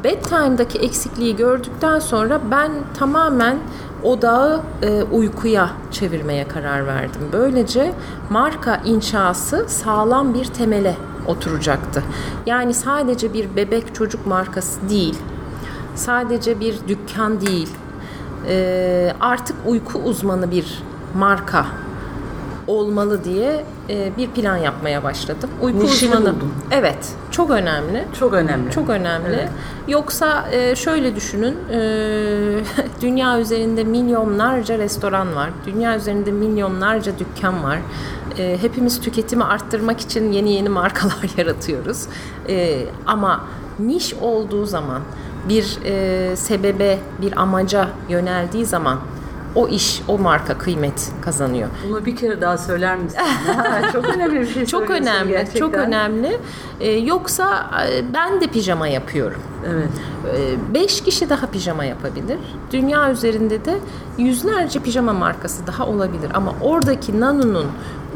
bedtime'daki 0.05 0.79
eksikliği 0.79 1.37
gördükten 1.37 1.99
sonra 1.99 2.41
ben 2.51 2.71
tamamen 2.99 3.57
odağı 4.03 4.61
e, 4.83 5.03
uykuya 5.03 5.71
çevirmeye 5.91 6.49
karar 6.49 6.87
verdim. 6.87 7.21
Böylece 7.33 7.93
marka 8.31 8.77
inşası 8.85 9.65
sağlam 9.69 10.35
bir 10.35 10.45
temele 10.45 10.97
oturacaktı. 11.27 12.03
Yani 12.47 12.75
sadece 12.75 13.33
bir 13.33 13.57
bebek 13.57 13.95
çocuk 13.95 14.27
markası 14.27 14.89
değil, 14.91 15.19
sadece 15.95 16.61
bir 16.61 16.79
dükkan 16.89 17.41
değil, 17.41 17.69
e, 18.49 19.13
artık 19.21 19.57
uyku 19.67 19.99
uzmanı 19.99 20.51
bir 20.51 20.83
marka 21.19 21.67
olmalı 22.67 23.25
diye 23.25 23.65
e, 23.91 24.13
bir 24.17 24.29
plan 24.29 24.57
yapmaya 24.57 25.05
başladım. 25.05 25.51
Uyku 25.63 25.79
Nişini 25.85 26.15
uzmanı. 26.17 26.35
buldun. 26.35 26.53
Evet, 26.71 27.13
çok 27.39 27.51
önemli. 27.51 28.05
Çok 28.19 28.33
önemli. 28.33 28.71
Çok 28.71 28.89
önemli. 28.89 29.49
Yoksa 29.89 30.49
e, 30.53 30.77
şöyle 30.77 31.17
düşünün, 31.17 31.57
e, 31.73 31.79
dünya 33.03 33.41
üzerinde 33.41 33.85
milyonlarca 33.85 34.79
restoran 34.79 35.37
var, 35.37 35.51
dünya 35.67 35.97
üzerinde 35.97 36.33
milyonlarca 36.33 37.13
dükkan 37.19 37.65
var. 37.65 37.79
E, 38.39 38.59
hepimiz 38.63 39.01
tüketimi 39.01 39.45
arttırmak 39.45 40.01
için 40.01 40.33
yeni 40.33 40.53
yeni 40.53 40.69
markalar 40.69 41.31
yaratıyoruz. 41.37 42.07
E, 42.49 42.85
ama 43.07 43.45
niş 43.79 44.15
olduğu 44.15 44.67
zaman, 44.67 45.03
bir 45.49 45.79
e, 45.85 46.37
sebebe, 46.37 46.99
bir 47.23 47.41
amaca 47.43 47.89
yöneldiği 48.09 48.67
zaman 48.67 48.99
o 49.55 49.69
iş, 49.69 50.03
o 50.09 50.19
marka 50.19 50.59
kıymet 50.59 51.13
kazanıyor. 51.25 51.69
Bunu 51.89 52.07
bir 52.07 52.17
kere 52.17 52.41
daha 52.41 52.59
söyler 52.59 52.97
misin? 52.97 53.19
Çok 53.93 54.05
önemli 54.17 54.41
bir 54.41 54.47
şey 54.47 54.67
Çok 54.67 54.91
önemli, 54.91 55.31
gerçekten. 55.31 55.61
çok 55.61 55.75
önemli. 55.75 56.41
E, 56.81 56.91
yoksa 56.91 57.71
e, 57.91 58.15
ben 58.15 58.41
de 58.41 58.47
pijama 58.47 58.89
yapıyorum. 58.89 59.41
Evet. 59.67 59.89
Ee, 60.37 60.75
Beş 60.75 61.01
kişi 61.01 61.31
daha 61.31 61.47
pijama 61.47 61.85
yapabilir. 61.85 62.39
Dünya 62.73 63.11
üzerinde 63.11 63.65
de 63.65 63.79
yüzlerce 64.19 64.81
pijama 64.81 65.13
markası 65.13 65.67
daha 65.67 65.87
olabilir. 65.87 66.31
Ama 66.35 66.55
oradaki 66.61 67.21
Nano'nun 67.21 67.67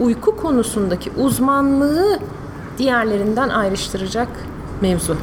uyku 0.00 0.36
konusundaki 0.36 1.10
uzmanlığı 1.18 2.18
diğerlerinden 2.78 3.48
ayrıştıracak 3.48 4.28
mevzu. 4.80 5.16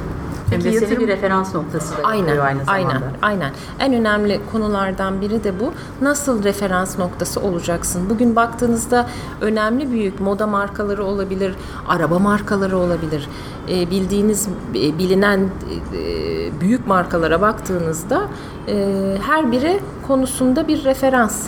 Peki 0.49 0.67
yatırım- 0.75 0.99
bir 0.99 1.07
referans 1.07 1.55
noktası 1.55 1.97
da 1.97 2.01
Aynen, 2.03 2.37
aynı 2.37 2.65
zamanda. 2.65 2.71
aynen, 2.71 3.01
aynen. 3.21 3.51
En 3.79 3.93
önemli 3.93 4.39
konulardan 4.51 5.21
biri 5.21 5.43
de 5.43 5.59
bu. 5.59 5.73
Nasıl 6.01 6.43
referans 6.43 6.99
noktası 6.99 7.39
olacaksın? 7.41 8.09
Bugün 8.09 8.35
baktığınızda 8.35 9.07
önemli 9.41 9.91
büyük 9.91 10.19
moda 10.19 10.47
markaları 10.47 11.03
olabilir, 11.03 11.55
araba 11.87 12.19
markaları 12.19 12.77
olabilir. 12.77 13.29
Ee, 13.69 13.91
bildiğiniz, 13.91 14.47
e, 14.75 14.97
bilinen 14.97 15.39
e, 15.39 16.61
büyük 16.61 16.87
markalara 16.87 17.41
baktığınızda 17.41 18.21
e, 18.67 19.15
her 19.27 19.51
biri 19.51 19.79
konusunda 20.07 20.67
bir 20.67 20.83
referans. 20.83 21.47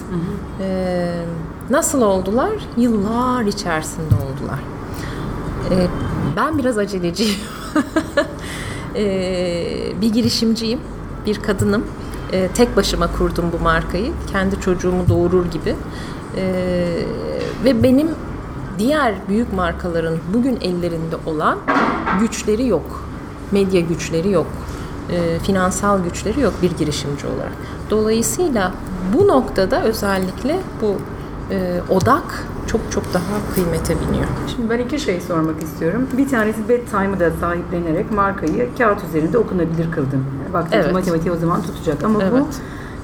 Ee, 0.61 1.11
nasıl 1.69 2.01
oldular? 2.01 2.49
Yıllar 2.77 3.43
içerisinde 3.43 4.15
oldular. 4.15 4.59
Ee, 5.71 5.87
ben 6.35 6.57
biraz 6.57 6.77
aceleciyim. 6.77 7.35
Ee, 8.95 10.01
bir 10.01 10.13
girişimciyim, 10.13 10.79
bir 11.25 11.35
kadınım. 11.41 11.85
Ee, 12.33 12.49
tek 12.53 12.75
başıma 12.75 13.07
kurdum 13.17 13.45
bu 13.59 13.63
markayı. 13.63 14.11
Kendi 14.31 14.61
çocuğumu 14.61 15.09
doğurur 15.09 15.45
gibi. 15.45 15.75
Ee, 16.37 17.03
ve 17.63 17.83
benim 17.83 18.09
diğer 18.79 19.15
büyük 19.29 19.53
markaların 19.53 20.17
bugün 20.33 20.57
ellerinde 20.61 21.15
olan 21.25 21.57
güçleri 22.19 22.67
yok. 22.67 23.05
Medya 23.51 23.81
güçleri 23.81 24.31
yok. 24.31 24.47
Ee, 25.11 25.39
finansal 25.39 26.03
güçleri 26.03 26.41
yok 26.41 26.53
bir 26.61 26.71
girişimci 26.71 27.27
olarak. 27.27 27.51
Dolayısıyla 27.89 28.71
bu 29.13 29.27
noktada 29.27 29.83
özellikle 29.83 30.59
bu 30.81 30.95
e, 31.53 31.81
odak 31.89 32.47
çok 32.71 32.81
çok 32.91 33.13
daha 33.13 33.53
kıymete 33.55 33.95
biniyor. 34.01 34.25
Şimdi 34.55 34.69
ben 34.69 34.79
iki 34.79 34.99
şey 34.99 35.21
sormak 35.21 35.63
istiyorum. 35.63 36.07
Bir 36.17 36.29
tanesi 36.29 36.69
bedtime'ı 36.69 37.19
da 37.19 37.31
sahiplenerek 37.31 38.11
markayı 38.11 38.69
kağıt 38.77 39.03
üzerinde 39.09 39.37
okunabilir 39.37 39.91
kıldın. 39.91 40.23
Baktın 40.53 40.71
ki 40.71 40.77
Evet. 40.83 40.93
matematiği 40.93 41.31
o 41.31 41.37
zaman 41.37 41.61
tutacak. 41.61 42.03
Ama 42.03 42.23
Evet. 42.23 42.33
bu 42.33 42.47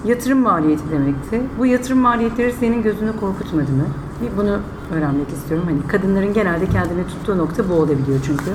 yatırım 0.10 0.40
maliyeti 0.40 0.92
demekti. 0.92 1.42
Bu 1.60 1.66
yatırım 1.66 2.00
maliyetleri 2.00 2.54
senin 2.60 2.84
gözünü 2.84 3.20
korkutmadı 3.20 3.72
mı? 3.72 3.86
Bir 4.22 4.38
bunu 4.38 4.60
öğrenmek 4.96 5.30
istiyorum. 5.30 5.66
Hani 5.70 5.88
kadınların 5.88 6.34
genelde 6.34 6.66
kendini 6.66 7.08
tuttuğu 7.08 7.38
nokta 7.38 7.70
bu 7.70 7.74
olabiliyor 7.74 8.20
çünkü. 8.26 8.52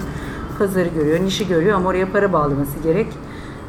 Pazarı 0.59 0.89
görüyor, 0.89 1.21
nişi 1.21 1.49
görüyor 1.49 1.77
ama 1.77 1.89
oraya 1.89 2.13
para 2.13 2.33
bağlaması 2.33 2.79
gerek. 2.83 3.07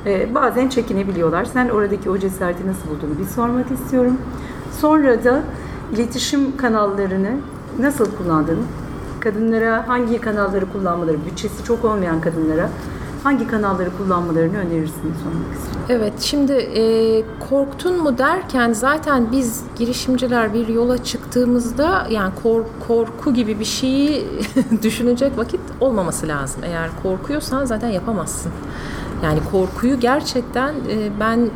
Ee, 0.06 0.36
bazen 0.36 0.70
çekinebiliyorlar. 0.70 1.46
Sen 1.46 1.70
oradaki 1.70 2.10
o 2.10 2.18
cesareti 2.18 2.68
nasıl 2.68 2.90
bulduğunu 2.90 3.20
bir 3.20 3.26
sormak 3.26 3.72
istiyorum. 3.72 4.18
Sonra 4.80 5.24
da 5.24 5.44
iletişim 5.94 6.58
kanallarını 6.58 7.32
nasıl 7.80 8.06
kullandın? 8.18 8.60
Kadınlara 9.20 9.88
hangi 9.88 10.22
kanalları 10.22 10.66
kullanmaları, 10.72 11.18
bütçesi 11.26 11.64
çok 11.64 11.86
olmayan 11.86 12.22
kadınlara 12.22 12.70
hangi 13.24 13.48
kanalları 13.48 13.90
kullanmalarını 13.98 14.58
önerirsiniz 14.58 14.94
sormak 15.24 15.58
istiyorum. 15.58 15.82
Evet, 15.90 16.14
şimdi 16.20 16.52
e, 16.54 17.24
korktun 17.50 18.04
mu 18.04 18.18
derken 18.18 18.74
zaten 18.74 19.32
biz 19.32 19.64
girişimciler 19.78 20.54
bir 20.54 20.68
yola 20.68 21.04
çıktığımızda 21.04 22.08
yani 22.10 22.34
kor- 22.44 22.66
korku 22.88 23.34
gibi 23.34 23.60
bir 23.60 23.66
şeyi 23.66 24.28
düşünecek 24.82 25.38
vakit 25.38 25.60
olmaması 25.80 26.28
lazım. 26.28 26.62
Eğer 26.66 26.90
korkuyorsan 27.04 27.66
zaten 27.66 27.88
yapamazsın. 27.90 28.52
Yani 29.24 29.40
korkuyu 29.52 30.00
gerçekten 30.00 30.70
e, 30.74 31.20
ben 31.20 31.50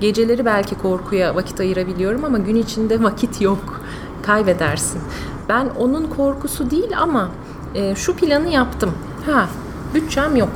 geceleri 0.00 0.44
belki 0.44 0.74
korkuya 0.74 1.34
vakit 1.34 1.60
ayırabiliyorum 1.60 2.24
ama 2.24 2.38
gün 2.38 2.56
içinde 2.56 3.02
vakit 3.02 3.40
yok. 3.40 3.80
Kaybedersin. 4.22 5.00
Ben 5.48 5.68
onun 5.78 6.06
korkusu 6.06 6.70
değil 6.70 6.98
ama 6.98 7.28
e, 7.74 7.94
şu 7.94 8.16
planı 8.16 8.48
yaptım. 8.48 8.92
Ha, 9.26 9.48
bütçem 9.94 10.36
yok. 10.36 10.50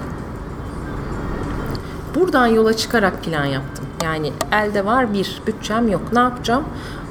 Buradan 2.14 2.46
yola 2.46 2.76
çıkarak 2.76 3.24
plan 3.24 3.44
yaptım. 3.44 3.84
Yani 4.04 4.32
elde 4.52 4.84
var 4.84 5.12
bir, 5.12 5.42
bütçem 5.46 5.88
yok. 5.88 6.02
Ne 6.12 6.18
yapacağım? 6.18 6.64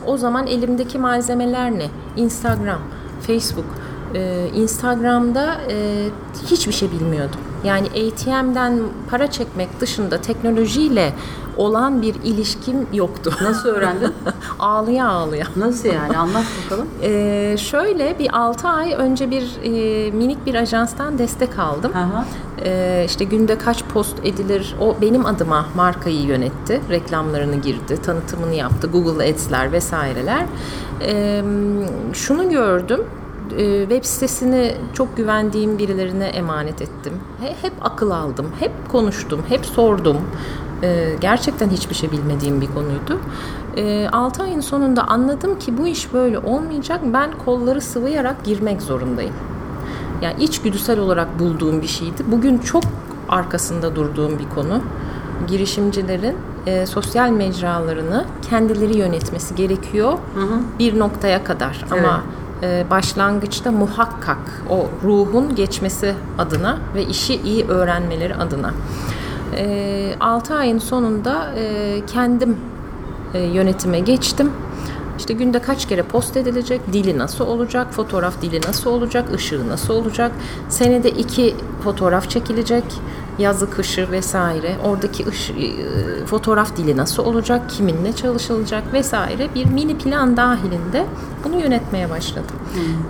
O 0.05 0.17
zaman 0.17 0.47
elimdeki 0.47 0.97
malzemeler 0.97 1.71
ne? 1.71 1.87
Instagram, 2.15 2.79
Facebook. 3.27 3.65
Ee, 4.13 4.47
Instagram'da 4.55 5.57
e, 5.69 6.05
hiçbir 6.45 6.73
şey 6.73 6.91
bilmiyordum. 6.91 7.39
Yani 7.63 7.87
ATM'den 7.87 8.79
para 9.09 9.31
çekmek 9.31 9.79
dışında 9.79 10.21
teknolojiyle 10.21 11.13
olan 11.57 12.01
bir 12.01 12.15
ilişkim 12.23 12.87
yoktu. 12.93 13.31
Nasıl 13.41 13.69
öğrendin? 13.69 14.13
ağlıya 14.59 15.07
ağlıya. 15.07 15.45
Nasıl 15.55 15.89
yani? 15.89 16.17
Anlat 16.17 16.43
bakalım. 16.65 16.87
Ee, 17.03 17.55
şöyle 17.59 18.19
bir 18.19 18.37
6 18.37 18.67
ay 18.67 18.93
önce 18.97 19.31
bir 19.31 19.43
e, 19.63 20.11
minik 20.11 20.45
bir 20.45 20.55
ajanstan 20.55 21.17
destek 21.17 21.59
aldım. 21.59 21.91
Hı. 21.93 22.23
Ee, 22.65 23.03
işte 23.05 23.23
günde 23.25 23.57
kaç 23.57 23.83
post 23.83 24.15
edilir 24.23 24.75
o 24.81 24.95
benim 25.01 25.25
adıma 25.25 25.65
markayı 25.75 26.21
yönetti. 26.21 26.81
Reklamlarını 26.89 27.55
girdi, 27.55 28.01
tanıtımını 28.05 28.53
yaptı, 28.53 28.87
Google 28.87 29.29
Ads'ler 29.29 29.71
vesaireler. 29.71 30.45
Ee, 31.01 31.43
şunu 32.13 32.49
gördüm. 32.49 33.03
e, 33.57 33.79
Web 33.81 34.03
sitesini 34.03 34.75
çok 34.93 35.17
güvendiğim 35.17 35.77
birilerine 35.77 36.25
emanet 36.25 36.81
ettim. 36.81 37.13
He- 37.41 37.55
Hep 37.61 37.73
akıl 37.81 38.11
aldım, 38.11 38.45
hep 38.59 38.71
konuştum, 38.91 39.41
hep 39.49 39.65
sordum. 39.65 40.17
Ee, 40.83 41.15
Gerçekten 41.21 41.69
hiçbir 41.69 41.95
şey 41.95 42.11
bilmediğim 42.11 42.61
bir 42.61 42.67
konuydu. 42.67 43.19
6 44.11 44.43
ayın 44.43 44.61
sonunda 44.61 45.07
anladım 45.07 45.59
ki 45.59 45.77
bu 45.77 45.87
iş 45.87 46.13
böyle 46.13 46.39
olmayacak. 46.39 47.01
Ben 47.13 47.29
kolları 47.45 47.81
sıvayarak 47.81 48.43
girmek 48.43 48.81
zorundayım. 48.81 49.33
Yani 50.21 50.43
içgüdüsel 50.43 50.99
olarak 50.99 51.39
bulduğum 51.39 51.81
bir 51.81 51.87
şeydi. 51.87 52.23
Bugün 52.27 52.57
çok 52.57 52.83
arkasında 53.29 53.95
durduğum 53.95 54.39
bir 54.39 54.49
konu. 54.55 54.81
Girişimcilerin 55.47 56.35
e, 56.65 56.85
sosyal 56.85 57.29
mecralarını 57.29 58.25
kendileri 58.49 58.97
yönetmesi 58.97 59.55
gerekiyor 59.55 60.13
bir 60.79 60.99
noktaya 60.99 61.43
kadar. 61.43 61.85
Ama 61.91 62.21
e, 62.63 62.85
başlangıçta 62.91 63.71
muhakkak 63.71 64.63
o 64.69 64.87
ruhun 65.03 65.55
geçmesi 65.55 66.13
adına 66.37 66.77
ve 66.95 67.05
işi 67.05 67.35
iyi 67.41 67.65
öğrenmeleri 67.67 68.35
adına. 68.35 68.73
6 70.19 70.55
ayın 70.55 70.77
sonunda 70.77 71.53
e, 71.57 72.01
kendim 72.07 72.57
e, 73.33 73.39
yönetime 73.39 73.99
geçtim. 73.99 74.51
İşte 75.17 75.33
günde 75.33 75.59
kaç 75.59 75.87
kere 75.87 76.03
post 76.03 76.37
edilecek, 76.37 76.81
dili 76.93 77.17
nasıl 77.17 77.47
olacak, 77.47 77.93
fotoğraf 77.93 78.41
dili 78.41 78.61
nasıl 78.61 78.89
olacak, 78.89 79.33
ışığı 79.33 79.69
nasıl 79.69 79.93
olacak, 79.93 80.31
senede 80.69 81.09
iki 81.09 81.55
fotoğraf 81.83 82.29
çekilecek, 82.29 82.83
yazı, 83.39 83.69
kışı 83.69 84.11
vesaire, 84.11 84.75
oradaki 84.85 85.25
ışı, 85.25 85.53
e, 85.53 86.25
fotoğraf 86.25 86.77
dili 86.77 86.97
nasıl 86.97 87.25
olacak, 87.25 87.69
kiminle 87.69 88.13
çalışılacak 88.13 88.93
vesaire 88.93 89.49
bir 89.55 89.65
mini 89.65 89.97
plan 89.97 90.37
dahilinde 90.37 91.05
bunu 91.43 91.59
yönetmeye 91.59 92.09
başladım. 92.09 92.55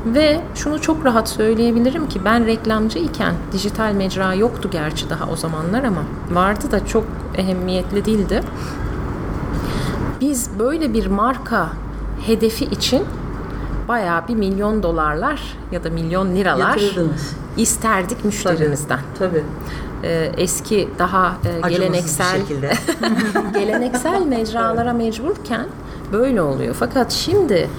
Ve 0.06 0.42
şunu 0.56 0.82
çok 0.82 1.06
rahat 1.06 1.30
söyleyebilirim 1.30 2.10
ki 2.10 2.26
ben 2.26 2.46
reklamcı 2.46 3.00
iken 3.00 3.34
dijital 3.54 3.94
mecra 3.94 4.34
yoktu 4.34 4.70
gerçi 4.72 5.10
daha 5.10 5.26
o 5.26 5.36
zamanlar 5.36 5.84
ama 5.84 6.02
vardı 6.32 6.72
da 6.72 6.86
çok 6.86 7.04
ehemmiyetli 7.38 8.06
değildi 8.06 8.42
biz 10.22 10.50
böyle 10.60 10.94
bir 10.94 11.08
marka 11.08 11.70
hedefi 12.26 12.66
için 12.66 13.04
bayağı 13.88 14.28
bir 14.28 14.36
milyon 14.36 14.84
dolarlar 14.84 15.42
ya 15.72 15.84
da 15.84 15.90
milyon 15.90 16.36
liralar 16.36 16.78
Yatırdınız. 16.78 17.36
isterdik 17.58 18.26
müşterimizden. 18.26 19.00
Tabii. 19.20 19.44
Ee, 20.04 20.32
eski 20.38 20.90
daha 21.00 21.36
e, 21.66 21.70
geleneksel 21.70 22.42
geleneksel 23.54 24.22
mecralara 24.22 24.94
mecburken 24.94 25.66
böyle 26.12 26.42
oluyor. 26.42 26.76
Fakat 26.80 27.12
şimdi 27.12 27.70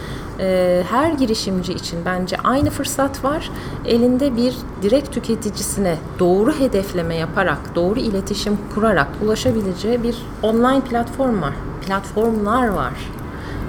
e, 0.41 0.83
her 0.91 1.13
girişimci 1.13 1.73
için 1.73 1.99
bence 2.05 2.37
aynı 2.45 2.71
fırsat 2.71 3.25
var. 3.25 3.51
Elinde 3.87 4.37
bir 4.37 4.57
direkt 4.83 5.13
tüketicisine 5.13 5.97
doğru 6.19 6.53
hedefleme 6.59 7.15
yaparak, 7.15 7.59
doğru 7.75 8.01
iletişim 8.01 8.59
kurarak 8.75 9.09
ulaşabileceği 9.25 10.03
bir 10.03 10.17
online 10.43 10.81
platform 10.81 11.43
var. 11.43 11.55
Platformlar 11.87 12.69
var. 12.69 12.93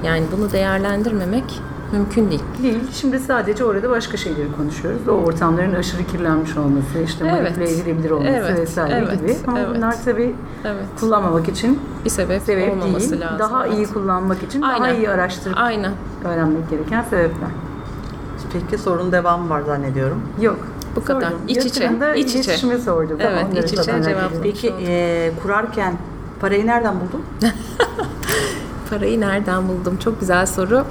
Yani 0.03 0.23
bunu 0.38 0.51
değerlendirmemek 0.51 1.62
mümkün 1.91 2.29
değil. 2.29 2.41
Değil. 2.63 2.79
Şimdi 2.93 3.19
sadece 3.19 3.65
orada 3.65 3.89
başka 3.89 4.17
şeyleri 4.17 4.51
konuşuyoruz. 4.57 5.07
O 5.07 5.12
ortamların 5.12 5.75
aşırı 5.75 6.03
kirlenmiş 6.03 6.57
olması, 6.57 6.99
işte 7.05 7.25
Evet. 7.29 7.41
manipüle 7.43 7.71
edilebilir 7.73 8.12
olması 8.12 8.31
Evet, 8.31 8.59
vesaire 8.59 9.05
evet, 9.07 9.21
gibi. 9.21 9.35
Ama 9.47 9.59
evet. 9.59 9.69
bunlar 9.75 9.95
tabii 10.05 10.35
Evet. 10.65 10.83
kullanmamak 10.99 11.49
için 11.49 11.79
Bir 12.05 12.09
sebep, 12.09 12.41
sebep 12.41 12.71
olmaması 12.71 13.12
değil. 13.12 13.21
lazım. 13.21 13.39
Daha 13.39 13.67
evet. 13.67 13.77
iyi 13.77 13.88
kullanmak 13.88 14.43
için 14.43 14.62
daha 14.62 14.71
Aynen. 14.71 14.95
iyi 14.95 15.09
araştırıp 15.09 15.57
Aynen. 15.57 15.91
öğrenmek 16.25 16.69
gereken 16.69 17.03
sebepler. 17.03 17.49
Peki 18.53 18.77
sorun 18.83 19.12
devamı 19.12 19.49
var 19.49 19.62
zannediyorum. 19.62 20.21
Yok. 20.41 20.57
Bu 20.95 21.03
kadar. 21.03 21.21
Sordum. 21.21 21.38
İç 21.47 21.65
içe, 21.65 21.91
iç 22.15 22.27
içe. 22.29 22.39
iletişime 22.39 22.77
sordum. 22.77 23.17
Evet, 23.19 23.39
Tamam, 23.41 23.63
iç 23.65 23.73
içe 23.73 24.03
cevap. 24.03 24.31
Peki 24.43 24.73
e, 24.88 25.31
kurarken 25.43 25.93
parayı 26.41 26.67
nereden 26.67 26.95
buldun? 26.95 27.23
Parayı 28.89 29.19
nereden 29.19 29.67
buldum? 29.67 29.97
Çok 30.04 30.19
güzel 30.19 30.45
soru. 30.45 30.86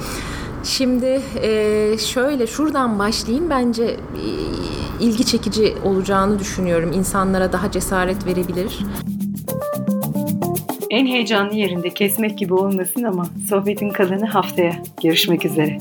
Şimdi 0.65 1.23
e, 1.43 1.99
şöyle 1.99 2.47
şuradan 2.47 2.99
başlayayım. 2.99 3.51
Bence 3.51 3.85
e, 3.85 3.97
ilgi 5.01 5.27
çekici 5.27 5.75
olacağını 5.85 6.39
düşünüyorum. 6.39 6.93
İnsanlara 6.93 7.53
daha 7.53 7.71
cesaret 7.71 8.27
verebilir. 8.27 8.79
En 10.91 11.07
heyecanlı 11.07 11.55
yerinde 11.55 11.91
kesmek 11.91 12.39
gibi 12.39 12.55
olmasın 12.55 13.03
ama 13.03 13.27
sohbetin 13.49 13.91
kalanı 13.91 14.27
haftaya. 14.27 14.73
Görüşmek 15.03 15.45
üzere. 15.45 15.79